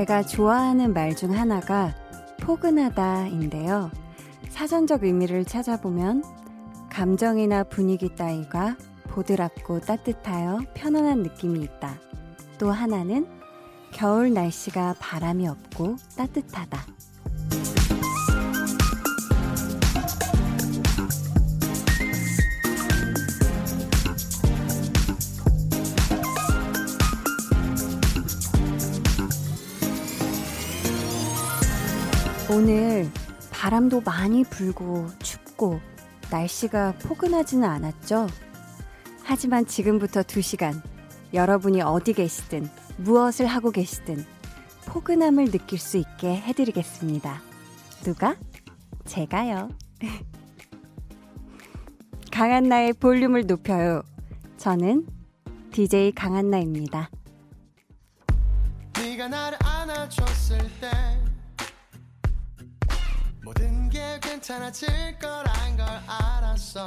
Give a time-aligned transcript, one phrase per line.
[0.00, 1.94] 제가 좋아하는 말 중 하나가
[2.40, 3.90] 포근하다인데요.
[4.48, 6.24] 사전적 의미를 찾아보면
[6.88, 8.78] 감정이나 분위기 따위가
[9.10, 12.00] 보드랍고 따뜻하여 편안한 느낌이 있다.
[12.56, 13.26] 또 하나는
[13.92, 16.78] 겨울 날씨가 바람이 없고 따뜻하다.
[32.60, 33.10] 오늘
[33.50, 35.80] 바람도 많이 불고 춥고
[36.30, 38.26] 날씨가 포근하지는 않았죠?
[39.24, 40.82] 하지만 지금부터 2시간
[41.32, 44.26] 여러분이 어디 계시든 무엇을 하고 계시든
[44.84, 47.40] 포근함을 느낄 수 있게 해드리겠습니다.
[48.04, 48.36] 누가?
[49.06, 49.70] 제가요.
[52.30, 54.02] 강한나의 볼륨을 높여요.
[54.58, 55.06] 저는
[55.72, 57.08] DJ 강한나입니다.
[58.98, 61.29] 네가 나를 안아줬을 때
[63.50, 66.84] 모든 게 괜찮아질 거란 걸 알았어.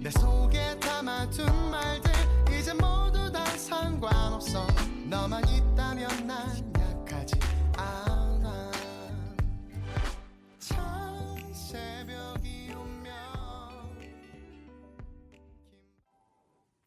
[0.00, 2.10] 내 속에 담아둔 말들
[2.52, 4.66] 이제 모두 다 상관없어.
[5.08, 7.38] 너만 있다면 난 약하지
[7.76, 8.72] 않아.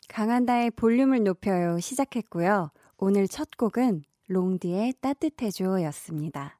[0.09, 2.71] 강한다의 볼륨을 높여요 시작했고요.
[2.97, 6.59] 오늘 첫 곡은 롱디의 따뜻해줘 였습니다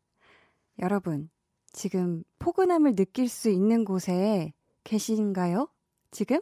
[0.80, 1.30] 여러분
[1.72, 5.68] 지금 포근함을 느낄 수 있는 곳에 계신가요?
[6.12, 6.40] 지금?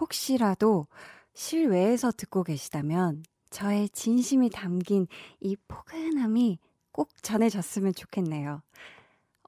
[0.00, 0.86] 혹시라도
[1.34, 5.06] 실외에서 듣고 계시다면 저의 진심이 담긴
[5.40, 6.58] 이 포근함이
[6.92, 8.62] 꼭 전해졌으면 좋겠네요.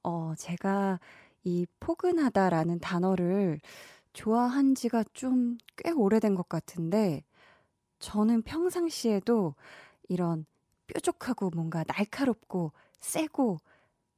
[0.02, 1.00] 어, 제가
[1.44, 3.60] 이 포근하다라는 단어를
[4.12, 7.24] 좋아한 지가 좀 꽤 오래된 것 같은데,
[7.98, 9.54] 저는 평상시에도
[10.08, 10.46] 이런
[10.88, 13.60] 뾰족하고 뭔가 날카롭고 세고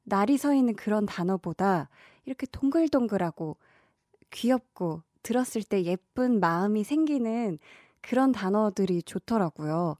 [0.05, 1.89] 날이 서 있는 그런 단어보다
[2.25, 3.57] 이렇게 동글동글하고
[4.31, 7.57] 귀엽고 들었을 때 예쁜 마음이 생기는
[8.01, 9.97] 그런 단어들이 좋더라고요.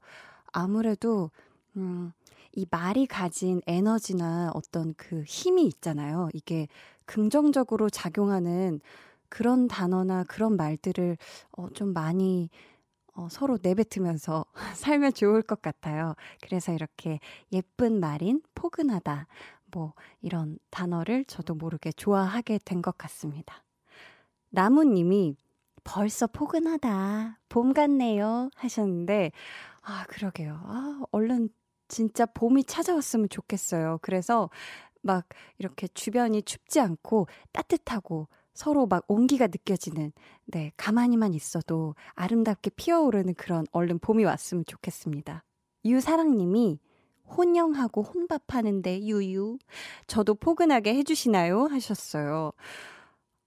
[0.52, 1.30] 아무래도,
[1.76, 2.12] 음,
[2.52, 6.28] 이 말이 가진 에너지나 어떤 그 힘이 있잖아요.
[6.32, 6.68] 이게
[7.04, 8.80] 긍정적으로 작용하는
[9.28, 11.18] 그런 단어나 그런 말들을
[11.58, 12.48] 어, 좀 많이
[13.14, 14.44] 어, 서로 내뱉으면서
[14.76, 16.14] 살면 좋을 것 같아요.
[16.42, 17.18] 그래서 이렇게
[17.52, 19.26] 예쁜 말인 포근하다.
[19.72, 23.64] 뭐 이런 단어를 저도 모르게 좋아하게 된 것 같습니다.
[24.50, 25.36] 나무님이
[25.84, 27.38] 벌써 포근하다.
[27.48, 28.50] 봄 같네요.
[28.56, 29.30] 하셨는데,
[29.82, 30.60] 아, 그러게요.
[30.64, 31.48] 아, 얼른
[31.88, 33.98] 진짜 봄이 찾아왔으면 좋겠어요.
[34.02, 34.50] 그래서
[35.02, 35.26] 막
[35.58, 40.12] 이렇게 주변이 춥지 않고 따뜻하고 서로 막 온기가 느껴지는,
[40.46, 45.44] 네, 가만히만 있어도 아름답게 피어오르는 그런 얼른 봄이 왔으면 좋겠습니다.
[45.84, 46.80] 유사랑님이
[47.28, 49.58] 혼영하고 혼밥하는데 유유.
[50.06, 51.66] 저도 포근하게 해주시나요?
[51.66, 52.52] 하셨어요.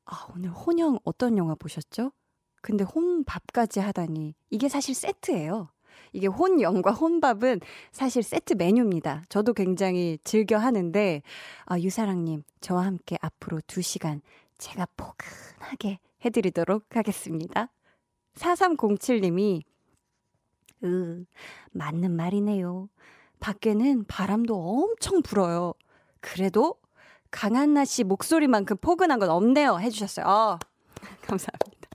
[0.05, 2.11] 아, 오늘 혼영 어떤 영화 보셨죠?
[2.61, 4.35] 근데 혼밥까지 하다니.
[4.49, 5.69] 이게 사실 세트예요.
[6.11, 9.23] 이게 혼영과 혼밥은 사실 세트 메뉴입니다.
[9.29, 11.21] 저도 굉장히 즐겨 하는데,
[11.65, 14.21] 아, 유사랑님, 저와 함께 앞으로 2시간
[14.57, 17.69] 제가 포근하게 해드리도록 하겠습니다.
[18.35, 19.61] 4307님이,
[20.83, 21.25] 으,
[21.71, 22.89] 맞는 말이네요.
[23.39, 25.73] 밖에는 바람도 엄청 불어요.
[26.21, 26.75] 그래도
[27.31, 29.79] 강한나 씨 목소리만큼 포근한 건 없네요.
[29.79, 30.25] 해주셨어요.
[30.27, 30.59] 아,
[31.21, 31.89] 감사합니다.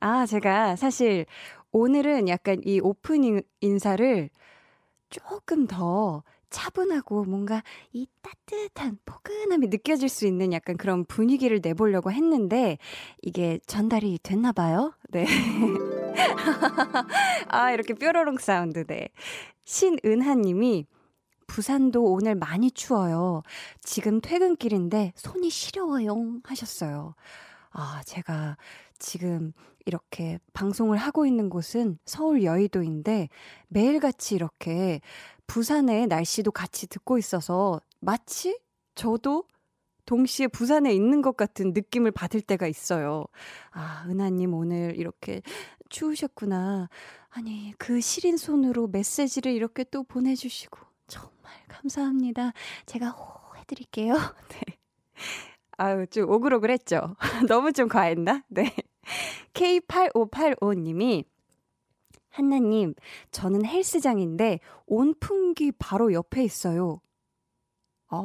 [0.00, 1.26] 아, 제가 사실
[1.70, 4.30] 오늘은 약간 이 오프닝 인사를
[5.10, 12.78] 조금 더 차분하고 뭔가 이 따뜻한 포근함이 느껴질 수 있는 약간 그런 분위기를 내보려고 했는데
[13.22, 14.92] 이게 전달이 됐나 봐요.
[15.08, 15.24] 네.
[17.48, 19.08] 아, 이렇게 뾰로롱 사운드, 네.
[19.64, 20.86] 신은하 님이
[21.46, 23.42] 부산도 오늘 많이 추워요.
[23.82, 26.40] 지금 퇴근길인데 손이 시려워요.
[26.44, 27.14] 하셨어요.
[27.70, 28.56] 아, 제가
[28.98, 29.52] 지금
[29.84, 33.28] 이렇게 방송을 하고 있는 곳은 서울 여의도인데
[33.68, 35.00] 매일같이 이렇게
[35.46, 38.58] 부산의 날씨도 같이 듣고 있어서 마치
[38.94, 39.44] 저도
[40.04, 43.24] 동시에 부산에 있는 것 같은 느낌을 받을 때가 있어요.
[43.70, 45.42] 아, 은하님 오늘 이렇게
[45.88, 46.88] 추우셨구나.
[47.30, 52.52] 아니, 그 시린 손으로 메시지를 이렇게 또 보내주시고, 정말 감사합니다.
[52.86, 54.14] 제가 호 해드릴게요.
[54.50, 54.78] 네.
[55.78, 57.16] 아유, 좀 오글오글 했죠?
[57.48, 58.42] 너무 좀 과했나?
[58.48, 58.74] 네.
[59.54, 61.24] K8585님이,
[62.28, 62.94] 한나님,
[63.30, 67.00] 저는 헬스장인데 온풍기 바로 옆에 있어요.
[68.10, 68.24] 어,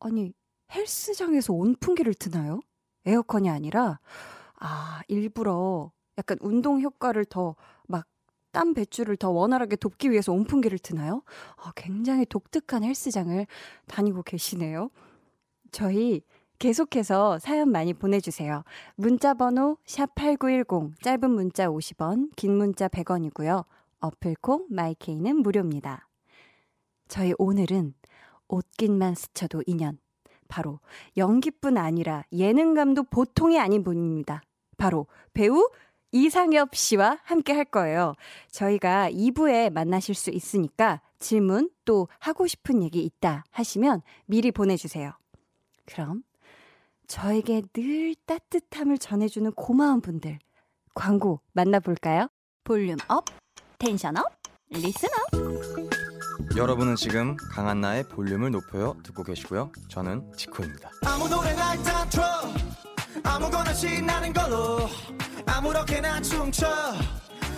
[0.00, 0.32] 아니,
[0.72, 2.60] 헬스장에서 온풍기를 트나요?
[3.04, 4.00] 에어컨이 아니라,
[4.58, 7.56] 아, 일부러 약간 운동 효과를 더
[7.88, 8.06] 막
[8.56, 11.22] 땀 배출을 더 원활하게 돕기 위해서 온풍기를 트나요?
[11.56, 13.46] 아, 굉장히 독특한 헬스장을
[13.86, 14.88] 다니고 계시네요.
[15.72, 16.22] 저희
[16.58, 18.64] 계속해서 사연 많이 보내주세요.
[18.94, 23.66] 문자 번호 샵8910, 짧은 문자 50원, 긴 문자 100원이고요.
[24.00, 26.08] 어플콩, 마이케이는 무료입니다.
[27.08, 27.92] 저희 오늘은
[28.48, 29.98] 옷깃만 스쳐도 인연.
[30.48, 30.80] 바로
[31.16, 34.42] 연기뿐 아니라 예능감도 보통이 아닌 분입니다.
[34.76, 35.68] 바로 배우
[36.12, 38.14] 이상엽 씨와 함께 할 거예요.
[38.50, 45.12] 저희가 2부에 만나실 수 있으니까 질문 또 하고 싶은 얘기 있다 하시면 미리 보내주세요.
[45.84, 46.22] 그럼
[47.06, 50.38] 저에게 늘 따뜻함을 전해주는 고마운 분들
[50.94, 52.28] 광고 만나볼까요?
[52.64, 53.24] volume up,
[53.78, 54.24] tension up,
[54.70, 56.05] listen up.
[56.56, 59.70] 여러분은 지금 강한나의 볼륨을 높여요 듣고 계시고요.
[59.88, 60.90] 저는 지코입니다.
[61.04, 62.24] 아무 노래나 일단 틀어
[63.22, 64.88] 아무거나 신나는 걸로
[65.44, 66.66] 아무렇게나 춤춰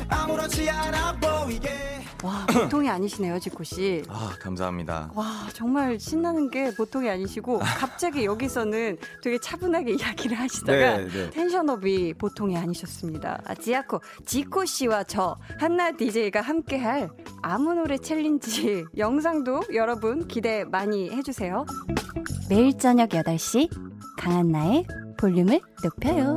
[0.08, 1.97] 아무렇지 않아 보이게.
[2.24, 4.02] 와, 보통이 아니시네요, 지코 씨.
[4.08, 5.10] 아, 감사합니다.
[5.14, 11.30] 와, 정말 신나는 게 보통이 아니시고 갑자기 여기서는 되게 차분하게 이야기를 하시다가 네, 네.
[11.30, 13.42] tension up이 보통이 아니셨습니다.
[13.44, 17.08] 아, 지아코, 지코 씨와 저 한나 DJ가 함께할
[17.42, 21.64] 아무 노래 challenge 영상도 여러분 기대 많이 해주세요.
[22.48, 23.68] 매일 저녁 8시
[24.18, 24.86] 강한나의
[25.18, 26.34] 볼륨을 높여요.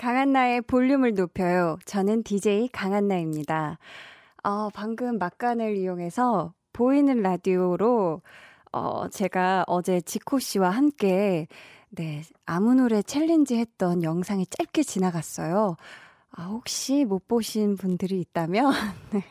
[0.00, 1.76] 강한나의 볼륨을 높여요.
[1.84, 3.78] 저는 DJ 강한나입니다.
[4.42, 8.22] 어, 방금 막간을 이용해서 보이는 라디오로
[8.72, 11.48] 어, 제가 어제 지코 씨와 함께
[11.90, 15.76] 네, 아무 노래 challenge 했던 영상이 짧게 지나갔어요.
[16.30, 18.72] 아, 혹시 못 보신 분들이 있다면
[19.12, 19.26] 네.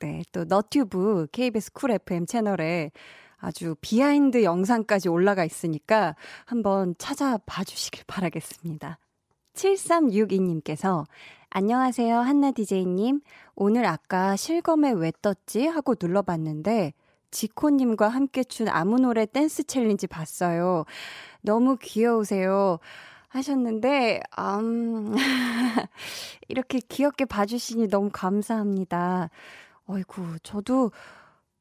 [0.00, 2.90] 네, 또 너튜브 KBS 쿨 FM 채널에
[3.36, 6.16] 아주 behind 영상까지 올라가 있으니까
[6.46, 8.98] 한번 찾아봐 주시길 바라겠습니다.
[9.54, 11.04] 7362님께서
[11.50, 13.20] 안녕하세요, 한나 DJ님.
[13.54, 15.66] 오늘 아까 실검에 왜 떴지?
[15.66, 16.92] 하고 눌러봤는데,
[17.30, 20.84] 지코님과 함께 춘 아무 노래 댄스 challenge 봤어요.
[21.42, 22.78] 너무 귀여우세요.
[23.28, 25.14] 하셨는데, 음,
[26.48, 29.30] 이렇게 귀엽게 봐주시니 너무 감사합니다.
[29.86, 30.90] 어이구, 저도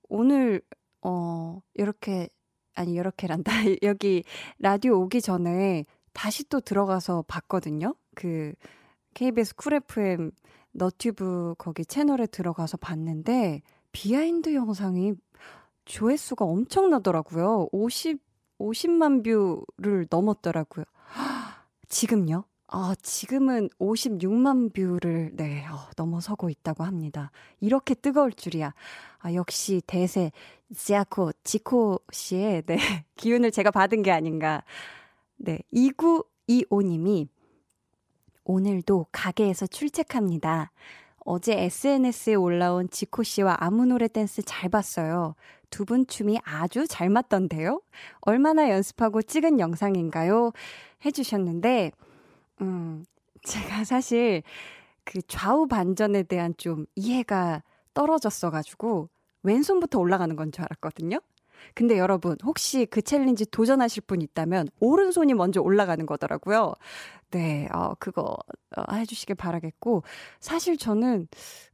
[0.09, 0.61] 오늘,
[1.03, 2.29] 어, 이렇게,
[2.73, 3.51] 아니, 이렇게란다.
[3.83, 4.23] 여기
[4.57, 7.95] 라디오 오기 전에 다시 또 들어가서 봤거든요.
[8.15, 8.53] 그
[9.13, 10.31] KBS 쿨 FM
[10.71, 13.61] 너튜브 거기 채널에 들어가서 봤는데
[13.91, 15.13] behind 영상이
[15.85, 17.67] 조회수가 엄청나더라고요.
[17.71, 18.19] 50
[18.59, 20.85] 50만 뷰를 넘었더라고요.
[21.89, 22.45] 지금요?
[22.67, 27.29] 아, 지금은 56만 뷰를, 네, 어, 넘어서고 있다고 합니다.
[27.59, 28.73] 이렇게 뜨거울 줄이야.
[29.19, 30.31] 아, 역시 대세,
[30.75, 32.77] 지아코, 지코 씨의, 네,
[33.15, 34.63] 기운을 제가 받은 게 아닌가.
[35.37, 37.27] 네, 2925님이
[38.45, 40.71] 오늘도 가게에서 출첵합니다.
[41.25, 45.35] 어제 SNS에 올라온 지코 씨와 아무 노래 댄스 잘 봤어요.
[45.69, 47.81] 두 분 춤이 아주 잘 맞던데요?
[48.21, 50.51] 얼마나 연습하고 찍은 영상인가요?
[51.05, 51.91] 해주셨는데,
[52.61, 53.05] 음,
[53.43, 54.43] 제가 사실
[55.03, 57.63] 그 좌우 반전에 대한 좀 이해가
[57.95, 59.09] 떨어졌어가지고,
[59.43, 61.19] 왼손부터 올라가는 건 줄 알았거든요?
[61.73, 66.73] 근데 여러분, 혹시 그 챌린지 도전하실 분 있다면, 오른손이 먼저 올라가는 거더라고요.
[67.31, 68.35] 네, 어, 그거
[68.75, 70.03] 어, 해주시길 바라겠고,
[70.39, 71.27] 사실 저는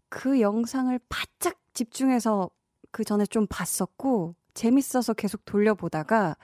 [0.10, 2.50] 그 영상을 바짝 집중해서
[2.92, 6.38] 그 전에 좀 봤었고, 재밌어서 계속 돌려보다가,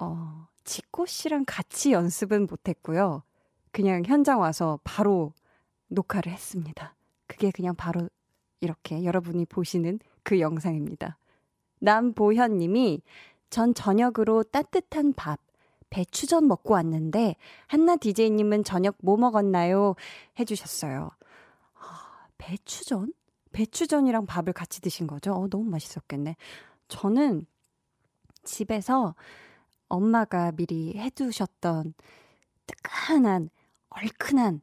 [0.00, 3.22] 어, 지코 씨랑 같이 연습은 못했고요.
[3.72, 5.32] 그냥 현장 와서 바로
[5.88, 6.94] 녹화를 했습니다.
[7.26, 8.08] 그게 그냥 바로
[8.60, 11.18] 이렇게 여러분이 보시는 그 영상입니다.
[11.82, 13.02] 남보현 님이
[13.50, 15.40] 전 저녁으로 따뜻한 밥,
[15.90, 17.36] 배추전 먹고 왔는데,
[17.66, 19.94] 한나 DJ님은 저녁 뭐 먹었나요?
[20.38, 21.10] 해주셨어요.
[21.74, 23.12] 아, 배추전?
[23.52, 25.34] 배추전이랑 밥을 같이 드신 거죠?
[25.34, 26.36] 어, 너무 맛있었겠네.
[26.88, 27.46] 저는
[28.44, 29.14] 집에서
[29.88, 31.92] 엄마가 미리 해두셨던
[32.66, 33.50] 뜨끈한,
[33.90, 34.62] 얼큰한,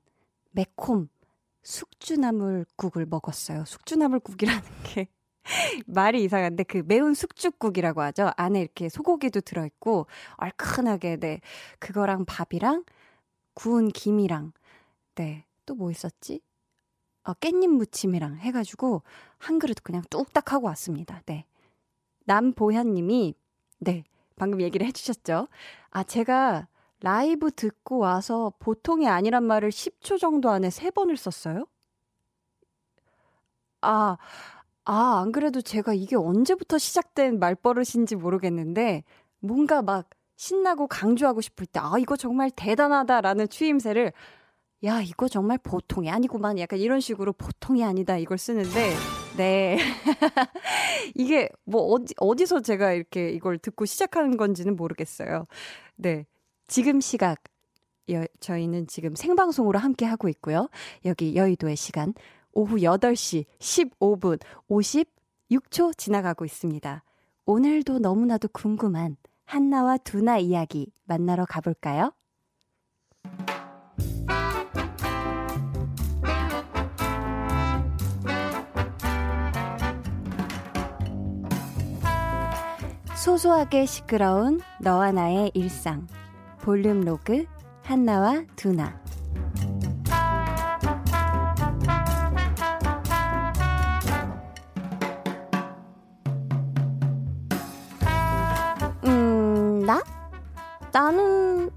[0.52, 1.10] 매콤
[1.62, 3.66] 숙주나물국을 먹었어요.
[3.66, 5.10] 숙주나물국이라는 게
[5.88, 8.32] 말이 이상한데 그 매운 숙죽국이라고 하죠.
[8.38, 11.42] 안에 이렇게 소고기도 들어있고 얼큰하게 네
[11.80, 12.86] 그거랑 밥이랑
[13.56, 14.54] 구운 김이랑
[15.16, 16.42] 네 또 뭐 있었지?
[17.24, 19.04] 어, 깻잎 무침이랑 해가지고
[19.38, 21.22] 한 그릇 그냥 뚝딱 하고 왔습니다.
[21.28, 21.46] 네
[22.26, 23.36] 남보현님이
[23.80, 24.04] 네
[24.36, 25.48] 방금 얘기를 해주셨죠.
[25.92, 26.68] 아 제가
[27.02, 31.66] 라이브 듣고 와서 보통이 아니란 말을 10초 정도 안에 3번을 썼어요?
[33.82, 34.18] 아,
[34.92, 39.04] 아, 안 그래도 제가 이게 언제부터 시작된 말버릇인지 모르겠는데,
[39.40, 44.12] 뭔가 막 신나고 강조하고 싶을 때, 아, 이거 정말 대단하다라는 추임새를
[44.86, 46.58] 야, 이거 정말 보통이 아니구만.
[46.58, 48.18] 약간 이런 식으로 보통이 아니다.
[48.18, 48.94] 이걸 쓰는데,
[49.38, 49.78] 네.
[51.16, 55.46] 이게 뭐 어디, 어디서 제가 이렇게 이걸 듣고 시작하는 건지는 모르겠어요.
[55.98, 56.26] 네.
[56.68, 57.44] 지금 시각.
[58.10, 60.68] 여, 저희는 지금 생방송으로 함께 하고 있고요.
[61.06, 62.16] 여기 여의도의 시간
[62.60, 64.38] 오후 8시 15분
[64.70, 67.04] 56초 지나가고 있습니다.
[67.46, 72.12] 오늘도 너무나도 궁금한 한나와 두나 이야기 만나러 가볼까요?
[83.16, 86.08] 소소하게 시끄러운 너와 나의 일상.
[86.60, 87.46] 볼륨 로그
[87.84, 89.02] 한나와 두나.
[101.04, 101.72] 나는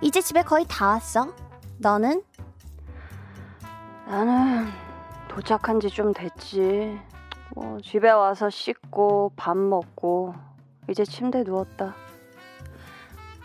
[0.00, 1.34] 이제 집에 거의 다 왔어.
[1.78, 2.22] 너는?
[4.06, 4.68] 나는
[5.26, 6.96] 도착한 지 좀 됐지.
[7.56, 10.36] 뭐 집에 와서 씻고 밥 먹고
[10.88, 11.96] 이제 침대 누웠다.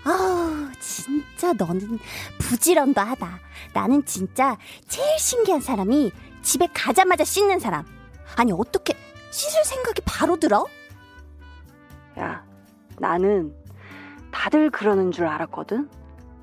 [0.06, 1.98] 아우, 진짜 너는
[2.40, 3.40] 부지런도 하다.
[3.74, 6.12] 나는 진짜 제일 신기한 사람이
[6.44, 7.84] 집에 가자마자 씻는 사람.
[8.38, 8.94] 아니, 어떻게
[9.32, 10.68] 씻을 생각이 바로 들어?
[12.20, 12.46] 야,
[13.00, 13.56] 나는
[14.32, 15.90] 다들 그러는 줄 알았거든?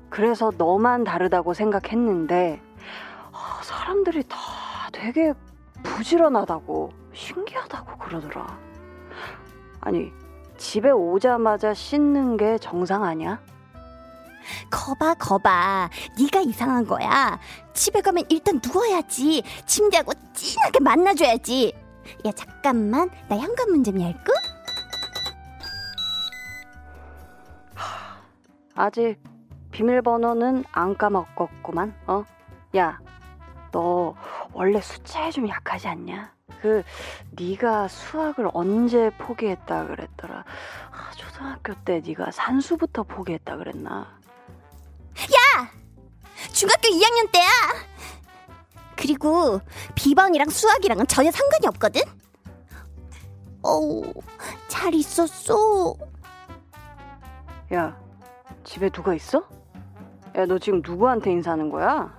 [0.09, 2.61] 그래서 너만 다르다고 생각했는데,
[3.31, 4.37] 아, 사람들이 다
[4.91, 5.33] 되게
[5.83, 8.59] 부지런하다고, 신기하다고 그러더라.
[9.81, 10.11] 아니,
[10.57, 13.39] 집에 오자마자 씻는 게 정상 아니야?
[14.71, 17.37] 거봐 거봐 네가 이상한 거야
[17.73, 21.73] 집에 가면 일단 누워야지 침대하고 진하게 만나줘야지
[22.25, 24.33] 야 잠깐만 나 현관 문 좀 열고
[28.77, 29.17] 아직
[29.71, 32.23] 비밀번호는 안 까먹었구만, 어?
[32.77, 32.99] 야,
[33.71, 34.15] 너
[34.53, 36.31] 원래 숫자에 좀 약하지 않냐?
[36.61, 36.83] 그
[37.31, 40.45] 네가 수학을 언제 포기했다 그랬더라.
[40.91, 44.17] 아, 초등학교 때 네가 산수부터 포기했다 그랬나?
[45.17, 45.71] 야
[46.53, 47.47] 중학교 2학년 때야
[48.95, 49.59] 그리고
[49.95, 52.01] 비번이랑 수학이랑은 전혀 상관이 없거든
[53.63, 54.13] 어우
[54.67, 55.95] 잘 있었어
[57.73, 57.99] 야,
[58.67, 59.47] 집에 누가 있어?
[60.35, 62.13] 야, 너 지금 누구한테 인사하는 거야?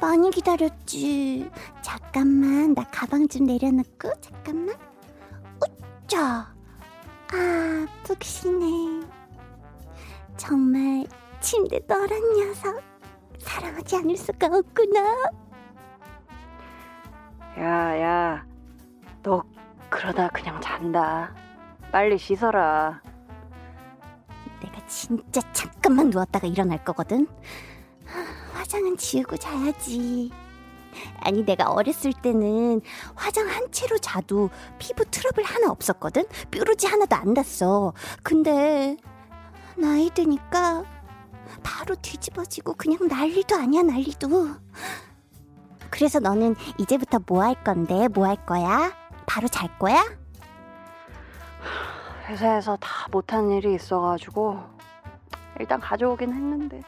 [0.00, 1.50] 많이 기다렸지
[1.82, 4.76] 잠깐만 나 가방 좀 내려놓고 잠깐만
[6.04, 6.54] 우짜
[7.32, 9.04] 아 푹신해
[10.36, 11.04] 정말
[11.40, 12.80] 침대 너란 녀석
[13.40, 15.00] 사랑하지 않을 수가 없구나
[17.58, 18.46] 야, 야,
[19.22, 19.42] 너
[19.90, 21.34] 그러다 그냥 잔다.
[21.90, 23.00] 빨리 씻어라.
[24.62, 27.26] 내가 진짜 잠깐만 누웠다가 일어날 거거든.
[28.06, 30.30] 하, 화장은 지우고 자야지.
[31.20, 32.80] 아니 내가 어렸을 때는
[33.14, 34.48] 화장 한 채로 자도
[34.78, 36.24] 피부 트러블 하나 없었거든?
[36.50, 37.92] 뾰루지 하나도 안 났어.
[38.22, 38.96] 근데
[39.76, 40.84] 나이 드니까
[41.62, 44.48] 바로 뒤집어지고 그냥 난리도 아니야 난리도.
[45.90, 48.08] 그래서 너는 이제부터 뭐 할 건데?
[48.08, 48.92] 뭐 할 거야?
[49.26, 50.02] 바로 잘 거야?
[52.26, 54.58] 회사에서 다 못한 일이 있어가지고
[55.60, 56.82] 일단 가져오긴 했는데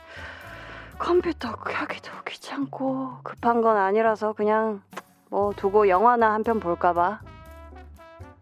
[0.98, 4.82] 컴퓨터 켜기도 귀찮고 급한 건 아니라서 그냥
[5.30, 7.20] 뭐 두고 영화나 한 편 볼까봐.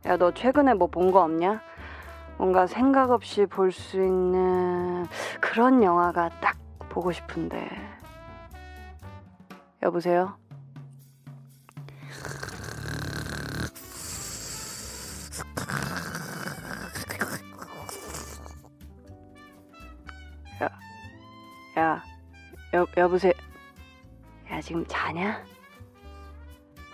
[0.06, 1.60] 야, 너 최근에 뭐 본 거 없냐?
[2.38, 5.06] 뭔가 생각 없이 볼 수 있는
[5.40, 6.56] 그런 영화가 딱
[6.88, 7.68] 보고 싶은데.
[9.82, 10.36] 여보세요?
[22.96, 23.32] 여, 여보세요?
[24.50, 25.44] 야, 지금 자냐?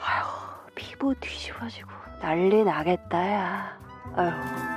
[0.00, 1.90] 아휴, 피부 뒤집어지고
[2.20, 3.78] 난리 나겠다, 야.
[4.16, 4.71] 아휴.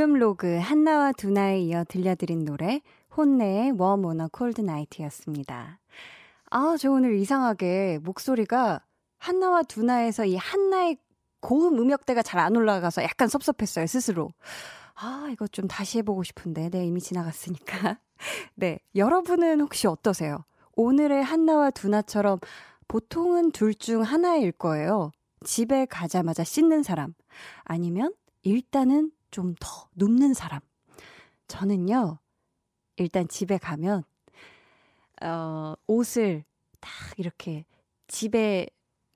[0.00, 2.80] 볼륨 로그 한나와 두나에 이어 들려드린 노래
[3.14, 5.78] HONNE의 Warm on a Cold Night였습니다.
[6.50, 8.80] 아, 저 오늘 이상하게 목소리가
[9.18, 10.96] 한나와 두나에서 이 한나의
[11.40, 14.30] 고음 음역대가 잘 안 올라가서 약간 섭섭했어요, 스스로.
[14.94, 16.70] 아, 이거 좀 다시 해보고 싶은데.
[16.70, 17.98] 네, 이미 지나갔으니까.
[18.56, 20.46] 네, 여러분은 혹시 어떠세요?
[20.76, 22.38] 오늘의 한나와 두나처럼
[22.88, 25.10] 보통은 둘 중 하나일 거예요.
[25.44, 27.12] 집에 가자마자 씻는 사람.
[27.64, 30.60] 아니면 일단은 좀 더 눕는 사람.
[31.48, 32.18] 저는요,
[32.96, 34.04] 일단 집에 가면,
[35.22, 36.44] 어, 옷을
[36.80, 37.64] 딱 이렇게
[38.06, 38.66] 집에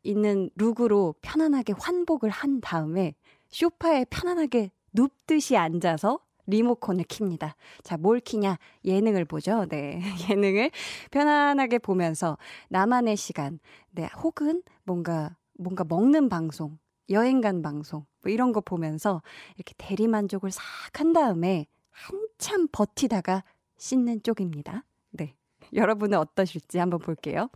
[0.03, 3.15] 있는 룩으로 편안하게 환복을 한 다음에
[3.49, 7.55] 쇼파에 편안하게 눕듯이 앉아서 리모컨을 킵니다.
[7.83, 8.59] 자, 뭘 키냐?
[8.85, 9.67] 예능을 보죠.
[9.67, 10.01] 네.
[10.31, 10.71] 예능을
[11.11, 12.37] 편안하게 보면서
[12.69, 13.59] 나만의 시간,
[13.91, 14.09] 네.
[14.23, 16.79] 혹은 뭔가, 뭔가 먹는 방송,
[17.11, 19.23] 여행 간 방송, 뭐 이런 거 보면서
[19.57, 20.63] 이렇게 대리만족을 싹
[20.95, 23.43] 한 다음에 한참 버티다가
[23.79, 24.85] 씻는 쪽입니다.
[25.11, 25.35] 네.
[25.75, 27.49] 여러분은 어떠실지 한번 볼게요.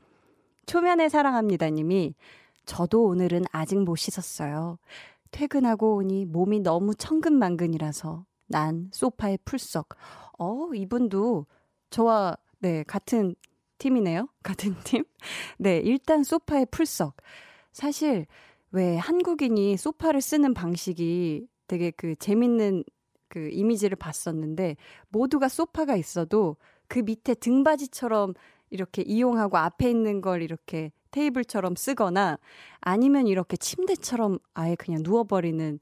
[0.66, 2.14] 초면에 사랑합니다 님이
[2.66, 4.78] 저도 오늘은 아직 못 씻었어요.
[5.30, 9.90] 퇴근하고 오니 몸이 너무 천근만근이라서 난 소파에 풀썩.
[10.38, 11.46] 어, 이분도
[11.90, 13.34] 저와 네, 같은
[13.78, 14.28] 팀이네요.
[14.42, 15.04] 같은 팀.
[15.58, 17.16] 네, 일단 소파에 풀썩.
[17.72, 18.26] 사실
[18.70, 22.84] 왜 한국인이 소파를 쓰는 방식이 되게 그 재밌는
[23.28, 24.76] 그 이미지를 봤었는데
[25.08, 26.56] 모두가 소파가 있어도
[26.86, 28.34] 그 밑에 등받이처럼
[28.70, 32.38] 이렇게 이용하고 앞에 있는 걸 이렇게 테이블처럼 쓰거나
[32.80, 35.78] 아니면 이렇게 침대처럼 아예 그냥 누워버리는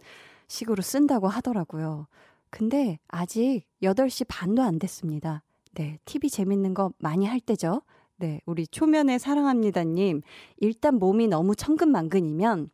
[0.49, 2.07] 식으로 쓴다고 하더라고요.
[2.51, 5.43] 근데 아직 8시 반도 안 됐습니다.
[5.75, 7.83] 네, TV 재밌는 거 많이 할 때죠.
[8.17, 10.23] 네, 우리 초면에 사랑합니다님.
[10.59, 12.71] 일단 몸이 너무 천근만근이면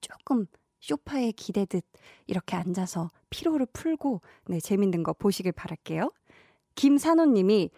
[0.00, 0.46] 조금
[0.80, 1.84] 쇼파에 기대듯
[2.26, 6.12] 이렇게 앉아서 피로를 풀고 네, 재밌는 거 보시길 바랄게요.
[6.74, 7.70] 김산호 님이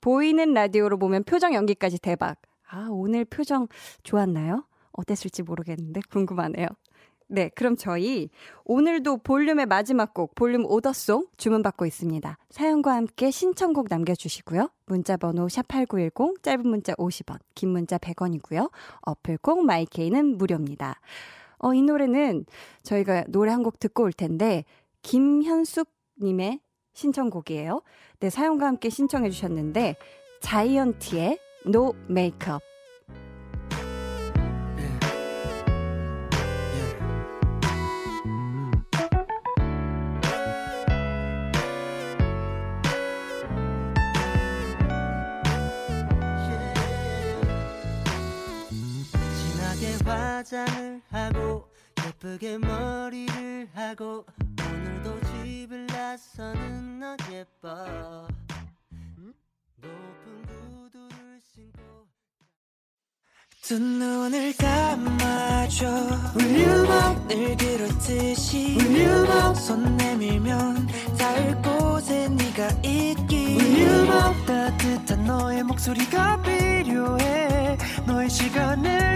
[0.00, 2.40] 보이는 라디오로 보면 표정 연기까지 대박.
[2.68, 3.68] 아, 오늘 표정
[4.02, 4.64] 좋았나요?
[4.92, 6.66] 어땠을지 모르겠는데 궁금하네요.
[7.30, 8.30] 네, 그럼 저희
[8.64, 12.38] 오늘도 볼륨의 마지막 곡, 볼륨 오더송 주문받고 있습니다.
[12.50, 14.70] 사연과 함께 신청곡 남겨주시고요.
[14.86, 18.70] 문자번호 샵8910, 짧은 문자 50원, 긴 문자 100원이고요.
[19.02, 21.00] 어플콩 마이케이는 무료입니다.
[21.58, 22.44] 어, 이 노래는
[22.82, 24.64] 저희가 노래 한 곡 듣고 올 텐데,
[25.02, 26.60] 김현숙님의
[26.94, 27.82] 신청곡이에요.
[28.20, 29.96] 네, 사연과 함께 신청해 주셨는데,
[30.40, 32.64] 자이언티의 No Makeup.
[50.38, 51.68] 화장을 하고
[52.06, 54.24] 예쁘게 머리를 하고
[54.70, 58.28] 오늘도 집을 나서는 너 예뻐.
[59.80, 62.06] 높은 구두를 신고
[63.62, 65.86] 두 눈을 감아줘.
[66.36, 70.86] 울륨업 늘 그렇듯이 울륨업 손 내밀면
[71.18, 73.56] 닿을 곳에 네가 있기.
[73.56, 77.76] 울륨업 따뜻한 너의 목소리가 필요해.
[78.06, 78.77] 너의 시간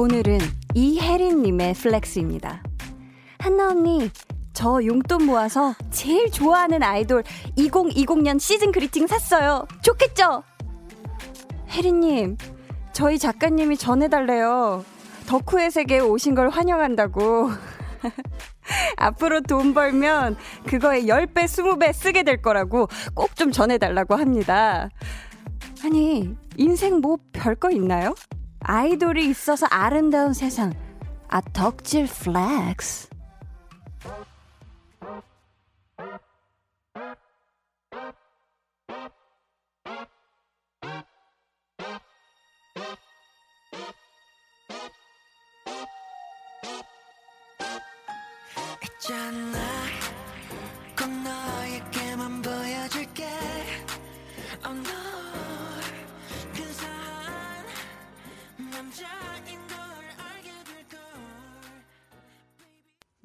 [0.00, 0.38] 오늘은
[0.74, 2.62] 이혜린님의 flex입니다.
[3.40, 4.08] 한나 언니,
[4.52, 7.24] 저 용돈 모아서 제일 좋아하는 아이돌
[7.56, 9.66] 2020년 season greeting 샀어요.
[9.82, 10.44] 좋겠죠?
[11.70, 12.36] 혜린님,
[12.92, 14.84] 저희 작가님이 전해달래요.
[15.26, 17.50] 덕후의 세계에 오신 걸 환영한다고.
[18.98, 24.90] 앞으로 돈 벌면 그거에 10배, 20배 쓰게 될 거라고 꼭 좀 전해달라고 합니다.
[25.84, 28.14] 아니, 인생 뭐 별거 있나요?
[28.70, 30.74] 아이돌이 있어서 아름다운 세상.
[31.28, 33.08] 아, 덕질 flex.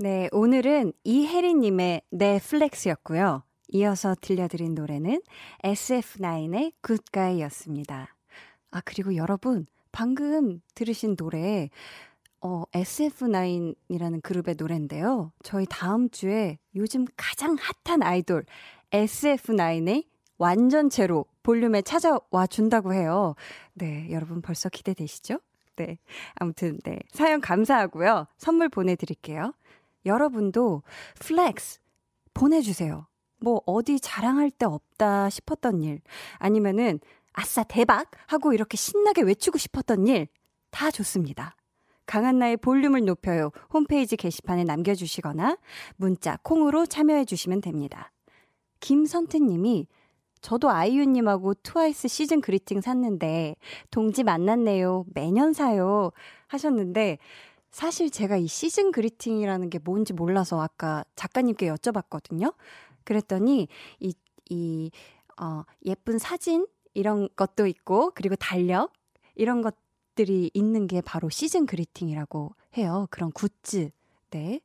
[0.04, 3.44] 네, 오늘은 이혜린님의 네 flex였고요.
[3.70, 5.22] 이어서 들려드린 노래는
[5.64, 8.14] SF9의 Good Guy였습니다.
[8.72, 11.70] 아, 그리고 여러분, 방금 들으신 노래,
[12.42, 15.32] 어, SF9이라는 그룹의 노래인데요.
[15.42, 18.44] 저희 다음 주에 요즘 가장 핫한 아이돌
[18.92, 20.04] SF9의
[20.38, 23.36] 완전체로 볼륨에 찾아와 준다고 해요.
[23.74, 25.40] 네, 여러분 벌써 기대되시죠?
[25.78, 25.98] 네.
[26.36, 27.00] 아무튼, 네.
[27.10, 28.28] 사연 감사하고요.
[28.38, 29.54] 선물 보내드릴게요.
[30.06, 30.84] 여러분도
[31.20, 31.80] flex
[32.34, 33.08] 보내주세요.
[33.40, 36.02] 뭐, 어디 자랑할 데 없다 싶었던 일,
[36.38, 37.00] 아니면은,
[37.34, 38.10] 아싸, 대박!
[38.28, 40.28] 하고 이렇게 신나게 외치고 싶었던 일,
[40.72, 41.56] 다 좋습니다.
[42.06, 43.52] 강한나의 볼륨을 높여요.
[43.74, 45.58] 홈페이지 게시판에 남겨주시거나,
[45.98, 48.12] 문자, 콩으로 참여해 주시면 됩니다.
[48.80, 49.88] 김선태님이
[50.44, 53.56] 저도 아이유님하고 트와이스 season greeting 샀는데
[53.90, 55.06] 동지 만났네요.
[55.14, 56.12] 매년 사요.
[56.48, 57.18] 하셨는데
[57.74, 62.54] 사실 제가 이 시즌 그리팅이라는 게 뭔지 몰라서 아까 작가님께 여쭤봤거든요.
[63.04, 63.68] 그랬더니
[64.00, 64.14] 이,
[64.52, 64.92] 이,
[65.42, 68.94] 어, 예쁜 사진 이런 것도 있고 그리고 달력
[69.34, 73.08] 이런 것들이 있는 게 바로 시즌 그리팅이라고 해요.
[73.10, 73.90] 그런 굿즈.
[74.30, 74.62] 네.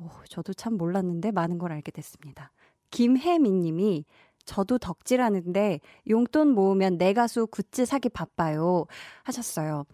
[0.00, 2.50] 오, 저도 참 몰랐는데 많은 걸 알게 됐습니다.
[2.90, 4.04] 김혜미 님이
[4.44, 5.78] 저도 덕질하는데
[6.10, 8.86] 용돈 모으면 내 가수 굿즈 사기 바빠요.
[9.22, 9.84] 하셨어요.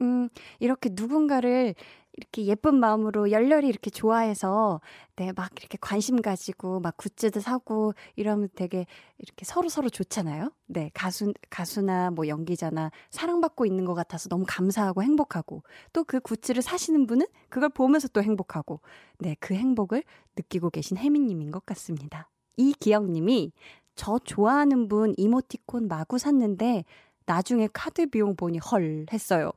[0.00, 0.28] 음,
[0.60, 1.74] 이렇게 누군가를
[2.14, 4.80] 이렇게 예쁜 마음으로 열렬히 이렇게 좋아해서,
[5.16, 8.86] 네, 막 이렇게 관심 가지고, 막 굿즈도 사고, 이러면 되게
[9.18, 10.50] 이렇게 서로 서로 좋잖아요?
[10.66, 16.62] 네, 가수, 가수나 뭐 연기자나 사랑받고 있는 것 같아서 너무 감사하고 행복하고, 또 그 굿즈를
[16.62, 18.80] 사시는 분은 그걸 보면서 또 행복하고,
[19.18, 20.02] 네, 그 행복을
[20.36, 22.30] 느끼고 계신 혜미님인 것 같습니다.
[22.56, 23.52] 이기영 님이
[23.94, 26.84] 저 좋아하는 분 이모티콘 마구 샀는데
[27.26, 29.52] 나중에 카드 비용 보니 헐 했어요.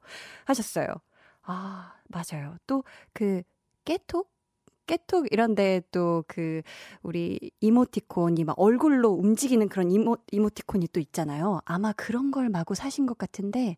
[0.46, 0.88] 하셨어요.
[1.44, 2.58] 아, 맞아요.
[2.68, 3.42] 또 그
[3.86, 4.30] 깨톡
[4.88, 6.62] 깨톡 이런 데 또 그
[7.04, 11.62] 우리 이모티콘이 막 얼굴로 움직이는 그런 이모 이모티콘이 또 있잖아요.
[11.66, 13.78] 아마 그런 걸 마구 사신 것 같은데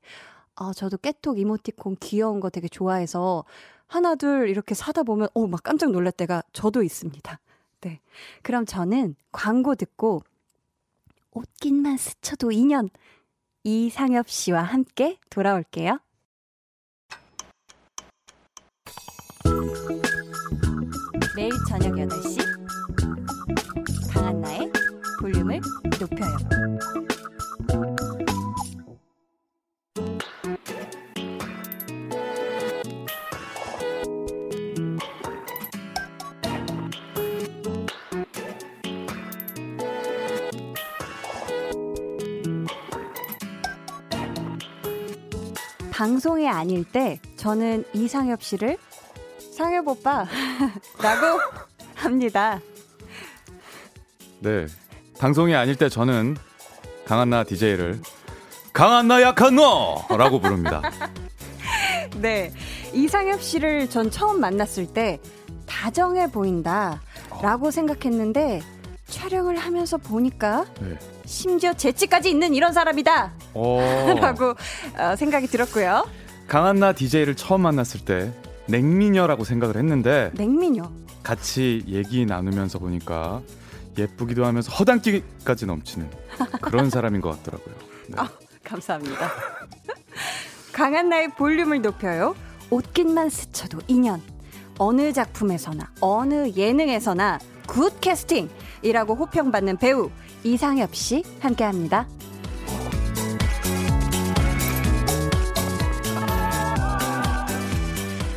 [0.56, 3.46] 아, 저도 깨톡 이모티콘 귀여운 거 되게 좋아해서
[3.88, 7.40] 하나 둘 이렇게 사다 보면 어, 막 깜짝 놀랄 때가 저도 있습니다.
[7.82, 8.00] 네.
[8.44, 10.24] 그럼 저는 광고 듣고
[11.32, 12.90] 옷깃만 스쳐도 2년
[13.64, 16.00] 이상엽 씨와 함께 돌아올게요.
[21.36, 22.38] 매일 저녁 8시
[24.12, 24.72] 강한나의
[25.20, 25.60] 볼륨을
[26.00, 26.38] 높여요.
[45.92, 48.78] 방송에 아닐 때 저는 이상엽 씨를
[49.54, 50.26] 상엽 오빠
[51.02, 51.40] 라고
[51.96, 52.60] 합니다.
[54.40, 54.66] 네.
[55.20, 56.36] 방송이 아닐 때 저는
[57.06, 58.02] 강한나 DJ를
[58.74, 60.82] 강한나 약한 너라고 부릅니다.
[62.18, 62.52] 네.
[62.94, 65.20] 이상엽 씨를 전 처음 만났을 때
[65.68, 67.02] 다정해 보인다
[67.42, 68.62] 라고 생각했는데
[69.08, 70.98] 촬영을 하면서 보니까 네.
[71.26, 73.80] 심지어 재치까지 있는 이런 사람이다 어,
[74.20, 74.56] 라고
[74.98, 76.08] 어, 생각이 들었고요.
[76.48, 78.32] 강한나 DJ를 처음 만났을 때
[78.68, 80.90] 냉미녀라고 생각을 했는데 냉미녀.
[81.24, 83.42] 같이 얘기 나누면서 보니까
[83.98, 86.10] 예쁘기도 하면서 허당기까지 넘치는
[86.62, 87.76] 그런 사람인 것 같더라고요.
[88.08, 88.16] 네.
[88.18, 88.30] 아,
[88.64, 89.30] 감사합니다.
[90.74, 92.36] 강한 나의 볼륨을 높여요.
[92.70, 94.22] 옷깃만 스쳐도 인연.
[94.80, 100.10] 어느 작품에서나 어느 예능에서나 good casting이라고 호평받는 배우
[100.44, 102.08] 이상엽 씨 함께합니다.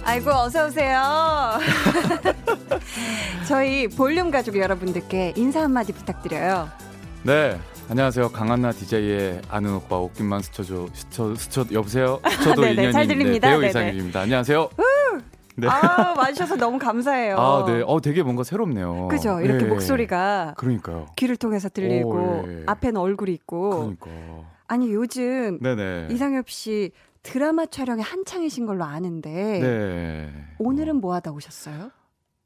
[0.06, 1.02] 아이고 어서 오세요.
[3.48, 6.68] 저희 볼륨 가족 여러분들께 인사 한마디 부탁드려요.
[7.24, 7.58] 네.
[7.88, 8.28] 안녕하세요.
[8.30, 12.20] 강한나 DJ의 아는 오빠 옷깃만 스쳐줘 스쳐 스쳐 여보세요.
[12.24, 13.48] 스쳐도 네네, 인연인 잘 들립니다.
[13.48, 13.70] 배우 네네.
[13.70, 14.20] 이상엽입니다.
[14.20, 14.68] 안녕하세요.
[15.56, 15.66] 네.
[15.68, 17.36] 아 와주셔서 너무 감사해요.
[17.36, 17.82] 아, 네.
[17.84, 19.08] 어, 되게 뭔가 새롭네요.
[19.08, 19.40] 그죠?
[19.40, 19.68] 이렇게 네.
[19.70, 21.06] 목소리가 그러니까요.
[21.16, 22.62] 귀를 통해서 들리고 오, 예.
[22.66, 24.10] 앞에는 얼굴이 있고 그러니까.
[24.68, 26.08] 아니 요즘 네네.
[26.10, 26.90] 이상엽 씨
[27.26, 30.32] 드라마 촬영에 한창이신 걸로 아는데 네.
[30.58, 31.90] 오늘은 뭐 하다 오셨어요?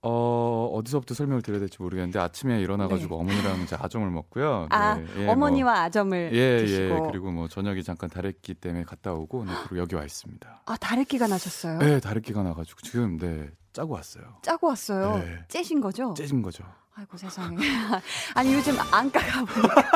[0.02, 4.60] 어, 어디서부터 설명을 드려야 될지 모르겠는데 아침에 일어나가지고 어머니랑 이제 아점을 먹고요.
[4.62, 4.66] 네.
[4.70, 7.10] 아 네, 예, 뭐, 어머니와 아점을 예, 드시고 예.
[7.10, 10.62] 그리고 뭐 저녁에 잠깐 다래끼 때문에 갔다 오고 네, 그리고 여기 와 있습니다.
[10.64, 11.78] 아 다래끼가 나셨어요?
[11.80, 14.38] 네, 다래끼가 나가지고 지금 네 짜고 왔어요.
[14.40, 15.18] 짜고 왔어요.
[15.18, 15.44] 네.
[15.48, 16.14] 째신 거죠?
[16.14, 16.64] 째진 거죠.
[16.94, 17.56] 아이고 세상에.
[18.34, 19.90] 아니 요즘 안가가 보니까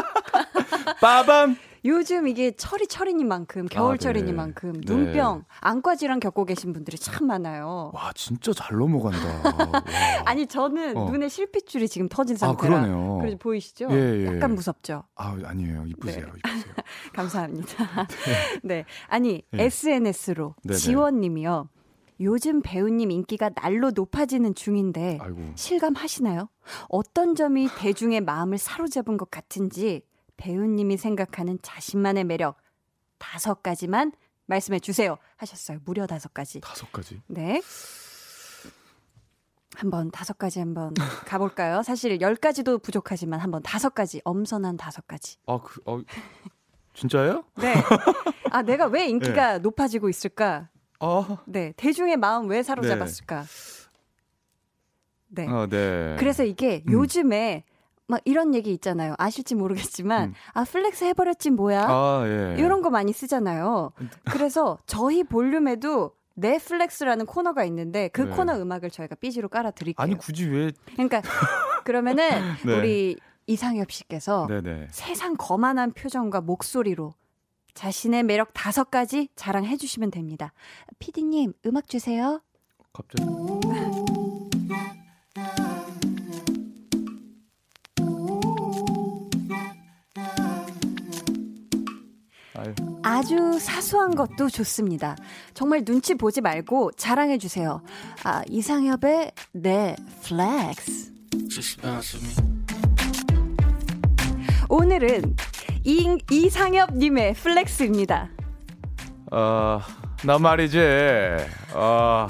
[1.00, 1.56] 빠밤.
[1.84, 4.80] 요즘 이게 철이 철이니만큼 겨울철이니만큼 네.
[4.86, 7.90] 눈병, 안과 질환 겪고 계신 분들이 참 많아요.
[7.94, 9.50] 와 진짜 잘 넘어간다.
[9.50, 9.84] 와.
[10.24, 11.10] 아니 저는 어.
[11.10, 12.80] 눈에 실핏줄이 지금 터진 아 상태라.
[12.80, 13.18] 그러네요.
[13.18, 13.88] 그래서 보이시죠?
[13.90, 14.26] 예, 예.
[14.26, 15.04] 약간 무섭죠.
[15.14, 15.84] 아 아니에요.
[15.86, 16.24] 이쁘세요.
[16.26, 16.32] 네.
[16.38, 16.74] 이쁘세요.
[17.12, 18.06] 감사합니다.
[18.64, 18.84] 네.
[19.08, 19.64] 아니, 네.
[19.64, 20.78] SNS로 네네.
[20.78, 21.68] 지원님이요.
[22.20, 25.52] 요즘 배우님 인기가 날로 높아지는 중인데 아이고.
[25.56, 26.48] 실감하시나요?
[26.88, 30.02] 어떤 점이 대중의 마음을 사로잡은 것 같은지
[30.36, 32.56] 배우님이 생각하는 자신만의 매력
[33.18, 34.12] 다섯 가지만
[34.46, 35.16] 말씀해 주세요.
[35.36, 35.78] 하셨어요.
[35.84, 36.60] 무려 다섯 가지.
[36.60, 37.20] 다섯 가지.
[37.26, 37.62] 네.
[39.76, 40.94] 한번 다섯 가지 한번
[41.26, 41.82] 가볼까요?
[41.82, 45.38] 사실 열 가지도 부족하지만 한번 다섯 가지 엄선한 다섯 가지.
[45.46, 46.00] 아, 그, 어,
[46.94, 47.44] 진짜예요?
[47.56, 47.74] 네.
[48.50, 50.68] 아 내가 왜 인기가 높아지고 있을까?
[51.00, 51.72] 아, 네.
[51.76, 53.44] 대중의 마음 왜 사로잡았을까?
[55.28, 55.48] 네.
[55.48, 56.14] 어, 네.
[56.18, 56.92] 그래서 이게 음.
[56.92, 57.64] 요즘에
[58.06, 59.14] 막 이런 얘기 있잖아요.
[59.18, 60.34] 아실지 모르겠지만 음.
[60.52, 61.86] 아 flex 해버렸지 뭐야?
[61.88, 62.56] 아, 예.
[62.58, 63.92] 이런 거 많이 쓰잖아요.
[64.30, 68.34] 그래서 저희 볼륨에도 넷플렉스라는 코너가 있는데 그 네.
[68.34, 70.02] 코너 음악을 저희가 BG로 깔아 드릴게요.
[70.02, 70.72] 아니 굳이 왜?
[70.92, 71.22] 그러니까
[71.84, 72.28] 그러면은
[72.66, 72.76] 네.
[72.76, 74.88] 우리 이상엽 씨께서 네네.
[74.90, 77.14] 세상 거만한 표정과 목소리로
[77.74, 80.52] 자신의 매력 다섯 가지 자랑해 주시면 됩니다.
[80.98, 82.40] 피디님 음악 주세요.
[82.92, 83.24] 갑자기.
[93.14, 95.14] 아주 사소한 것도 좋습니다.
[95.54, 97.80] 정말 눈치 보지 말고 자랑해 주세요.
[98.24, 99.94] 아, 이상엽의 내
[100.24, 101.12] flex.
[101.32, 102.34] Me.
[104.68, 105.36] 오늘은
[105.84, 108.30] 이, 이상엽님의 flex입니다.
[109.30, 109.80] 어,
[110.24, 110.80] 나 말이지.
[111.72, 112.26] 어,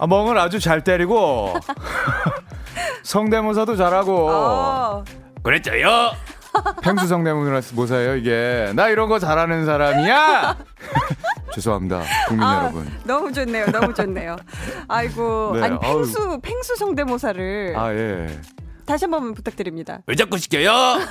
[0.00, 1.54] 아, 멍을 아주 잘 때리고
[3.04, 5.04] 성대모사도 잘하고 어,
[5.44, 6.31] 그랬죠요.
[6.82, 8.72] 펭수 성대모사예요 이게.
[8.74, 10.56] 나 이런 거 잘하는 사람이야.
[11.54, 12.90] 죄송합니다, 국민 아, 여러분.
[13.04, 13.66] 너무 좋네요.
[13.66, 14.36] 너무 좋네요.
[14.88, 15.96] 아이고, 네, 아니 아유.
[15.98, 18.40] 펭수 펭수 성대모사를 아 예.
[18.86, 20.00] 다시 한 번 부탁드립니다.
[20.06, 20.70] 왜 자꾸 시켜요?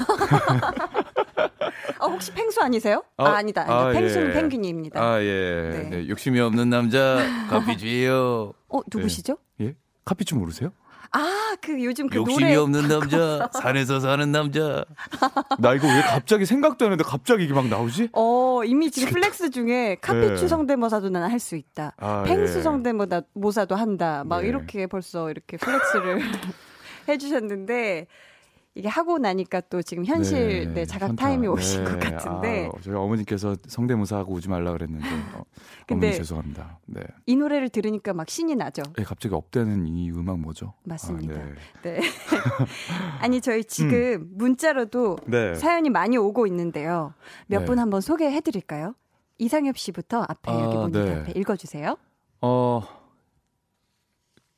[1.99, 3.03] 어, 혹시 펭수 아니세요?
[3.17, 3.61] 어, 아, 아니다.
[3.61, 3.75] 아니다.
[3.79, 4.33] 아, 펭수는 예.
[4.33, 4.99] 펭귄입니다.
[5.01, 5.69] 아 예.
[5.71, 5.89] 네.
[5.97, 8.53] 네, 욕심이 없는 남자 커피주예요.
[8.69, 9.37] 어, 누구시죠?
[9.61, 9.75] 예?
[10.05, 10.71] 카피추 모르세요?
[11.13, 14.85] 아, 그 요즘 그 욕심이 노래 없는 남자, 산에서 사는 남자.
[15.59, 18.09] 나 이거 왜 갑자기 생각도 안 했는데 갑자기 이게 막 나오지?
[18.13, 20.47] 어, 이미 지금 flex 중에 카피추 네.
[20.47, 21.93] 성대모사도 난 할 수 있다.
[21.97, 22.61] 아, 펭수 예.
[22.61, 24.23] 성대모사도 한다.
[24.25, 24.47] 막 네.
[24.47, 26.21] 이렇게 벌써 이렇게 flex를
[27.09, 28.07] 해주셨는데
[28.73, 31.25] 이게 하고 나니까 또 지금 현실 네, 자각 현타.
[31.25, 31.91] 타임이 오신 네.
[31.91, 35.05] 것 같은데 아, 저희 어머니께서 성대모사하고 오지 말라 그랬는데
[35.35, 35.43] 어,
[35.85, 36.79] 근데- 어머니 죄송합니다.
[36.85, 37.01] 네.
[37.25, 38.83] 이 노래를 들으니까 막 신이 나죠.
[38.97, 40.73] 예, 갑자기 up되는 이 음악 뭐죠?
[40.85, 41.37] 맞습니다.
[41.37, 41.45] 아,
[41.83, 41.99] 네.
[43.19, 45.49] 아니 저희 지금 문자로도 네.
[45.51, 45.55] 네.
[45.55, 47.13] 사연이 많이 오고 있는데요.
[47.47, 47.65] 몇 네.
[47.65, 48.95] 분 한번 소개해 드릴까요?
[49.37, 51.15] 이상엽 씨부터 앞에 아, 여기 모니터 네.
[51.19, 51.97] 앞에 읽어 주세요.
[52.41, 52.81] 어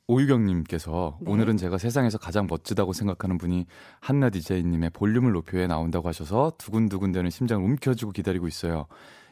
[0.06, 1.30] 오유경님께서 네.
[1.30, 3.66] 오늘은 제가 세상에서 가장 멋지다고 생각하는 분이
[4.00, 8.86] 한나 디제이님의 볼륨을 높여에 나온다고 하셔서 두근두근대는 심장을 움켜쥐고 기다리고 있어요.